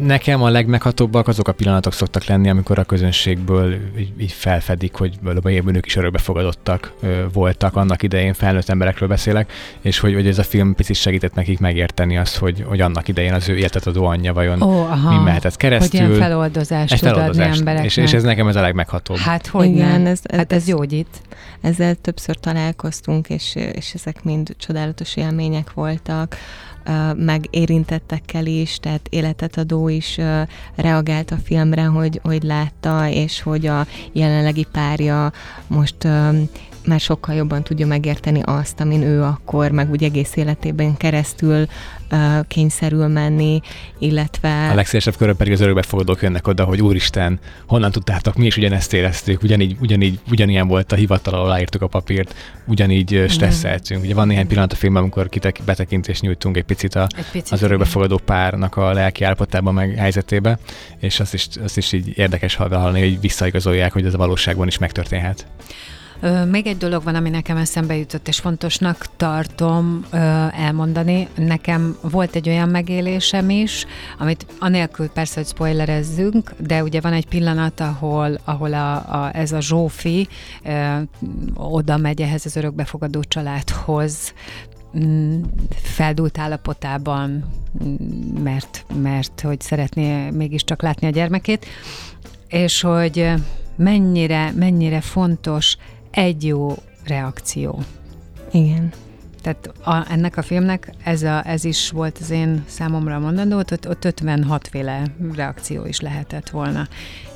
nekem 0.00 0.42
a 0.42 0.48
legmeghatóbbak 0.48 1.28
azok 1.28 1.48
a 1.48 1.52
pillanatok 1.52 1.92
szoktak 1.92 2.24
lenni, 2.24 2.48
amikor 2.48 2.78
a 2.78 2.84
közönségből 2.84 3.76
így, 3.98 4.12
így 4.20 4.32
felfedik, 4.32 4.94
hogy 4.94 5.14
valóban 5.22 5.76
ők 5.76 5.86
is 5.86 5.96
örökbefogadottak 5.96 6.92
ö, 7.00 7.24
voltak, 7.32 7.76
annak 7.76 8.02
idején 8.02 8.34
felnőtt 8.34 8.68
emberekről 8.68 9.08
beszélek, 9.08 9.52
és 9.80 9.98
hogy, 9.98 10.14
hogy 10.14 10.26
ez 10.26 10.38
a 10.38 10.42
film 10.42 10.74
picit 10.74 10.96
segített 10.96 11.34
nekik 11.34 11.58
meg 11.58 11.74
megérteni 11.74 12.16
azt, 12.18 12.36
hogy, 12.36 12.64
hogy 12.68 12.80
annak 12.80 13.08
idején 13.08 13.32
az 13.32 13.48
ő 13.48 13.66
adó 13.84 14.04
anyja 14.04 14.32
vajon 14.32 14.62
oh, 14.62 14.90
aha. 14.90 15.18
mi 15.18 15.24
mehetett 15.24 15.56
keresztül. 15.56 16.00
Hogy 16.00 16.08
ilyen 16.08 16.20
feloldozást 16.22 16.92
egy 16.92 16.98
tud 16.98 17.08
adni 17.08 17.42
embereknek. 17.42 17.84
És, 17.84 17.96
és 17.96 18.12
ez 18.12 18.22
nekem 18.22 18.48
ez 18.48 18.56
a 18.56 18.60
legmeghatóbb. 18.60 19.16
Hát 19.16 19.46
hogy 19.46 19.66
Igen, 19.66 20.06
ez, 20.06 20.20
ez, 20.22 20.36
hát 20.36 20.52
ez 20.52 20.64
gyógyít. 20.64 21.20
Ezzel 21.60 21.94
többször 21.94 22.36
találkoztunk, 22.36 23.28
és, 23.28 23.54
és 23.54 23.94
ezek 23.94 24.22
mind 24.22 24.54
csodálatos 24.58 25.16
élmények 25.16 25.72
voltak 25.72 26.36
meg 27.16 27.46
érintettekkel 27.50 28.46
is, 28.46 28.78
tehát 28.78 29.06
életet 29.10 29.56
adó 29.56 29.88
is 29.88 30.18
reagált 30.74 31.30
a 31.30 31.36
filmre, 31.44 31.84
hogy, 31.84 32.20
hogy 32.22 32.42
látta, 32.42 33.08
és 33.08 33.42
hogy 33.42 33.66
a 33.66 33.86
jelenlegi 34.12 34.66
párja 34.72 35.32
most 35.66 36.08
már 36.86 37.00
sokkal 37.00 37.34
jobban 37.34 37.62
tudja 37.62 37.86
megérteni 37.86 38.40
azt, 38.44 38.80
amin 38.80 39.02
ő 39.02 39.22
akkor, 39.22 39.70
meg 39.70 39.90
úgy 39.90 40.04
egész 40.04 40.36
életében 40.36 40.96
keresztül 40.96 41.66
uh, 42.10 42.46
kényszerül 42.48 43.06
menni, 43.06 43.60
illetve... 43.98 44.68
A 44.70 44.74
legszélesebb 44.74 45.16
körön 45.16 45.36
pedig 45.36 45.52
az 45.52 45.60
örökbefogadók 45.60 46.22
jönnek 46.22 46.46
oda, 46.46 46.64
hogy 46.64 46.82
úristen, 46.82 47.38
honnan 47.66 47.90
tudtátok, 47.90 48.36
mi 48.36 48.46
is 48.46 48.56
ugyanezt 48.56 48.92
éreztük, 48.92 49.42
ugyanígy, 49.42 49.76
ugyanígy, 49.80 50.20
ugyanilyen 50.30 50.68
volt 50.68 50.92
a 50.92 50.96
hivatal, 50.96 51.34
aláírtuk 51.34 51.82
a 51.82 51.86
papírt, 51.86 52.34
ugyanígy 52.66 53.24
stresszeltünk. 53.28 54.02
Ugye 54.02 54.14
van 54.14 54.26
néhány 54.26 54.46
pillanat 54.46 54.72
a 54.72 54.76
filmben, 54.76 55.02
amikor 55.02 55.28
kitek, 55.28 55.60
betekintést 55.64 56.22
nyújtunk 56.22 56.56
egy 56.56 56.64
picit, 56.64 56.94
a, 56.94 57.06
egy 57.16 57.30
picit 57.32 57.52
az 57.52 57.62
örökbefogadó 57.62 58.20
párnak 58.24 58.76
a 58.76 58.92
lelki 58.92 59.24
állapotában, 59.24 59.74
meg 59.74 59.94
helyzetébe, 59.94 60.58
és 61.00 61.20
azt 61.20 61.34
is, 61.34 61.48
azt 61.62 61.76
is 61.76 61.92
így 61.92 62.18
érdekes 62.18 62.54
hallani, 62.54 63.00
hogy 63.00 63.20
visszaigazolják, 63.20 63.92
hogy 63.92 64.06
ez 64.06 64.14
a 64.14 64.18
valóságban 64.18 64.66
is 64.66 64.78
megtörténhet. 64.78 65.46
Még 66.50 66.66
egy 66.66 66.76
dolog 66.76 67.02
van, 67.02 67.14
ami 67.14 67.30
nekem 67.30 67.56
eszembe 67.56 67.96
jutott, 67.96 68.28
és 68.28 68.38
fontosnak 68.38 69.06
tartom 69.16 70.04
elmondani. 70.56 71.28
Nekem 71.36 71.96
volt 72.00 72.34
egy 72.34 72.48
olyan 72.48 72.68
megélésem 72.68 73.50
is, 73.50 73.86
amit 74.18 74.46
anélkül 74.58 75.08
persze, 75.08 75.34
hogy 75.34 75.46
spoilerezzünk, 75.48 76.54
de 76.58 76.82
ugye 76.82 77.00
van 77.00 77.12
egy 77.12 77.26
pillanat, 77.26 77.80
ahol, 77.80 78.38
ahol 78.44 78.74
a, 78.74 78.94
a, 78.94 79.30
ez 79.36 79.52
a 79.52 79.60
Zsófi 79.60 80.28
oda 81.54 81.96
megy 81.96 82.20
ehhez 82.20 82.46
az 82.46 82.56
örökbefogadó 82.56 83.22
családhoz, 83.22 84.34
mm, 84.98 85.42
feldult 85.70 86.38
állapotában, 86.38 87.44
mm, 87.84 88.42
mert, 88.42 88.84
mert 89.02 89.40
hogy 89.40 89.60
szeretné 89.60 90.30
mégiscsak 90.30 90.82
látni 90.82 91.06
a 91.06 91.10
gyermekét, 91.10 91.66
és 92.48 92.80
hogy 92.80 93.32
mennyire, 93.76 94.52
mennyire 94.56 95.00
fontos 95.00 95.76
egy 96.14 96.44
jó 96.44 96.74
reakció. 97.04 97.82
Igen. 98.50 98.92
Tehát 99.42 99.70
a, 99.82 100.12
ennek 100.12 100.36
a 100.36 100.42
filmnek 100.42 100.92
ez, 101.02 101.22
a, 101.22 101.48
ez 101.48 101.64
is 101.64 101.90
volt 101.90 102.18
az 102.20 102.30
én 102.30 102.64
számomra 102.66 103.18
mondandó, 103.18 103.58
ott, 103.58 103.88
ott 103.88 104.04
56 104.04 104.68
féle 104.68 105.02
reakció 105.34 105.86
is 105.86 106.00
lehetett 106.00 106.50
volna. 106.50 106.88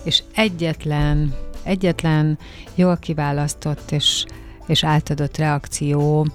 És 0.05 0.23
egyetlen, 0.35 1.35
egyetlen 1.63 2.39
jól 2.75 2.97
kiválasztott 2.97 3.91
és, 3.91 4.25
és 4.67 4.85
átadott 4.85 5.37
reakció 5.37 6.27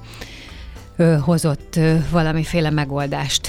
hozott 1.22 1.80
valamiféle 2.12 2.70
megoldást, 2.70 3.48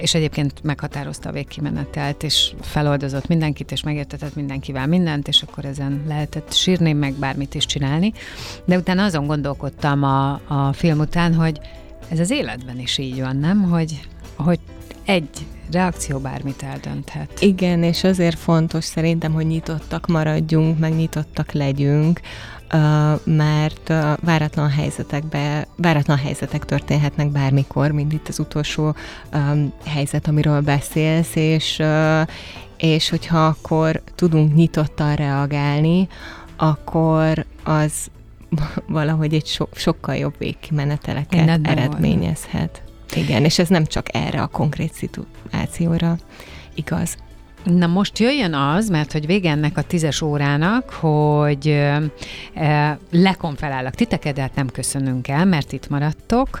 és 0.00 0.14
egyébként 0.14 0.62
meghatározta 0.62 1.28
a 1.28 1.32
végkimenetelt, 1.32 2.22
és 2.22 2.52
feloldozott 2.60 3.26
mindenkit, 3.26 3.72
és 3.72 3.82
megértetett 3.82 4.34
mindenkivel 4.34 4.86
mindent, 4.86 5.28
és 5.28 5.42
akkor 5.42 5.64
ezen 5.64 6.02
lehetett 6.06 6.52
sírni, 6.52 6.92
meg 6.92 7.12
bármit 7.12 7.54
is 7.54 7.66
csinálni. 7.66 8.12
De 8.64 8.76
utána 8.76 9.04
azon 9.04 9.26
gondolkodtam 9.26 10.02
a, 10.02 10.32
a 10.32 10.72
film 10.72 10.98
után, 10.98 11.34
hogy 11.34 11.60
ez 12.08 12.18
az 12.18 12.30
életben 12.30 12.78
is 12.78 12.98
így 12.98 13.20
van, 13.20 13.36
nem? 13.36 13.62
Hogy, 13.62 14.00
hogy 14.36 14.58
egy 15.04 15.28
reakció 15.72 16.18
bármit 16.18 16.62
eldönthet. 16.62 17.40
Igen, 17.40 17.82
és 17.82 18.04
azért 18.04 18.38
fontos 18.38 18.84
szerintem, 18.84 19.32
hogy 19.32 19.46
nyitottak 19.46 20.06
maradjunk, 20.06 20.78
meg 20.78 20.94
nyitottak 20.94 21.52
legyünk, 21.52 22.20
mert 23.24 23.92
váratlan 24.20 24.70
helyzetekbe, 24.70 25.66
váratlan 25.76 26.16
helyzetek 26.16 26.64
történhetnek 26.64 27.28
bármikor, 27.28 27.90
mint 27.90 28.12
itt 28.12 28.28
az 28.28 28.38
utolsó 28.38 28.94
helyzet, 29.84 30.28
amiről 30.28 30.60
beszélsz, 30.60 31.34
és, 31.34 31.82
és 32.76 33.08
hogyha 33.08 33.46
akkor 33.46 34.02
tudunk 34.14 34.54
nyitottan 34.54 35.14
reagálni, 35.14 36.08
akkor 36.56 37.44
az 37.64 37.92
valahogy 38.86 39.34
egy 39.34 39.46
so, 39.46 39.64
sokkal 39.74 40.16
jobb 40.16 40.34
végkimeneteleket 40.38 41.60
eredményezhet. 41.62 42.83
Igen, 43.14 43.44
és 43.44 43.58
ez 43.58 43.68
nem 43.68 43.84
csak 43.84 44.06
erre 44.14 44.42
a 44.42 44.46
konkrét 44.46 44.92
szituációra 44.92 46.16
igaz. 46.74 47.16
Na 47.64 47.86
most 47.86 48.18
jöjjön 48.18 48.54
az, 48.54 48.88
mert 48.88 49.12
hogy 49.12 49.26
vége 49.26 49.50
ennek 49.50 49.76
a 49.76 49.82
tízes 49.82 50.22
órának, 50.22 50.90
hogy 50.90 51.68
e, 52.54 52.98
lekonferálok 53.10 53.94
titeket, 53.94 54.34
de 54.34 54.40
hát 54.40 54.54
nem 54.54 54.68
köszönünk 54.68 55.28
el, 55.28 55.44
mert 55.44 55.72
itt 55.72 55.88
maradtok, 55.88 56.60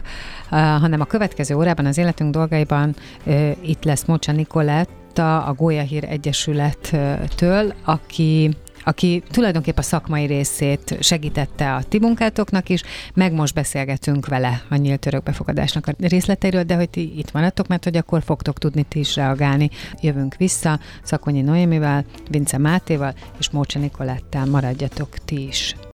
e, 0.50 0.56
hanem 0.56 1.00
a 1.00 1.04
következő 1.04 1.54
órában 1.54 1.86
az 1.86 1.98
életünk 1.98 2.32
dolgaiban 2.32 2.96
e, 3.26 3.56
itt 3.60 3.84
lesz 3.84 4.04
Mocsa 4.04 4.32
Nikoletta, 4.32 5.44
a 5.44 5.52
Gólyahír 5.52 6.04
Egyesülettől, 6.04 7.74
aki 7.84 8.56
aki 8.84 9.22
tulajdonképpen 9.30 9.78
a 9.78 9.86
szakmai 9.86 10.26
részét 10.26 10.96
segítette 11.00 11.74
a 11.74 11.82
ti 11.82 11.98
munkátoknak 11.98 12.68
is, 12.68 12.82
meg 13.14 13.32
most 13.32 13.54
beszélgetünk 13.54 14.26
vele 14.26 14.62
a 14.68 14.76
nyílt 14.76 15.06
örökbefogadásnak 15.06 15.86
a 15.86 15.94
részleteiről, 15.98 16.62
de 16.62 16.74
hogy 16.74 16.90
ti 16.90 17.18
itt 17.18 17.32
maradtok, 17.32 17.66
mert 17.66 17.84
hogy 17.84 17.96
akkor 17.96 18.22
fogtok 18.22 18.58
tudni 18.58 18.82
ti 18.82 18.98
is 18.98 19.16
reagálni. 19.16 19.70
Jövünk 20.00 20.34
vissza 20.36 20.80
Szakonyi 21.02 21.40
Noémivel, 21.40 22.04
Vince 22.30 22.58
Mátéval 22.58 23.14
és 23.38 23.50
Mócsa 23.50 23.78
Nikolettál 23.78 24.46
maradjatok 24.46 25.08
ti 25.24 25.46
is. 25.46 25.74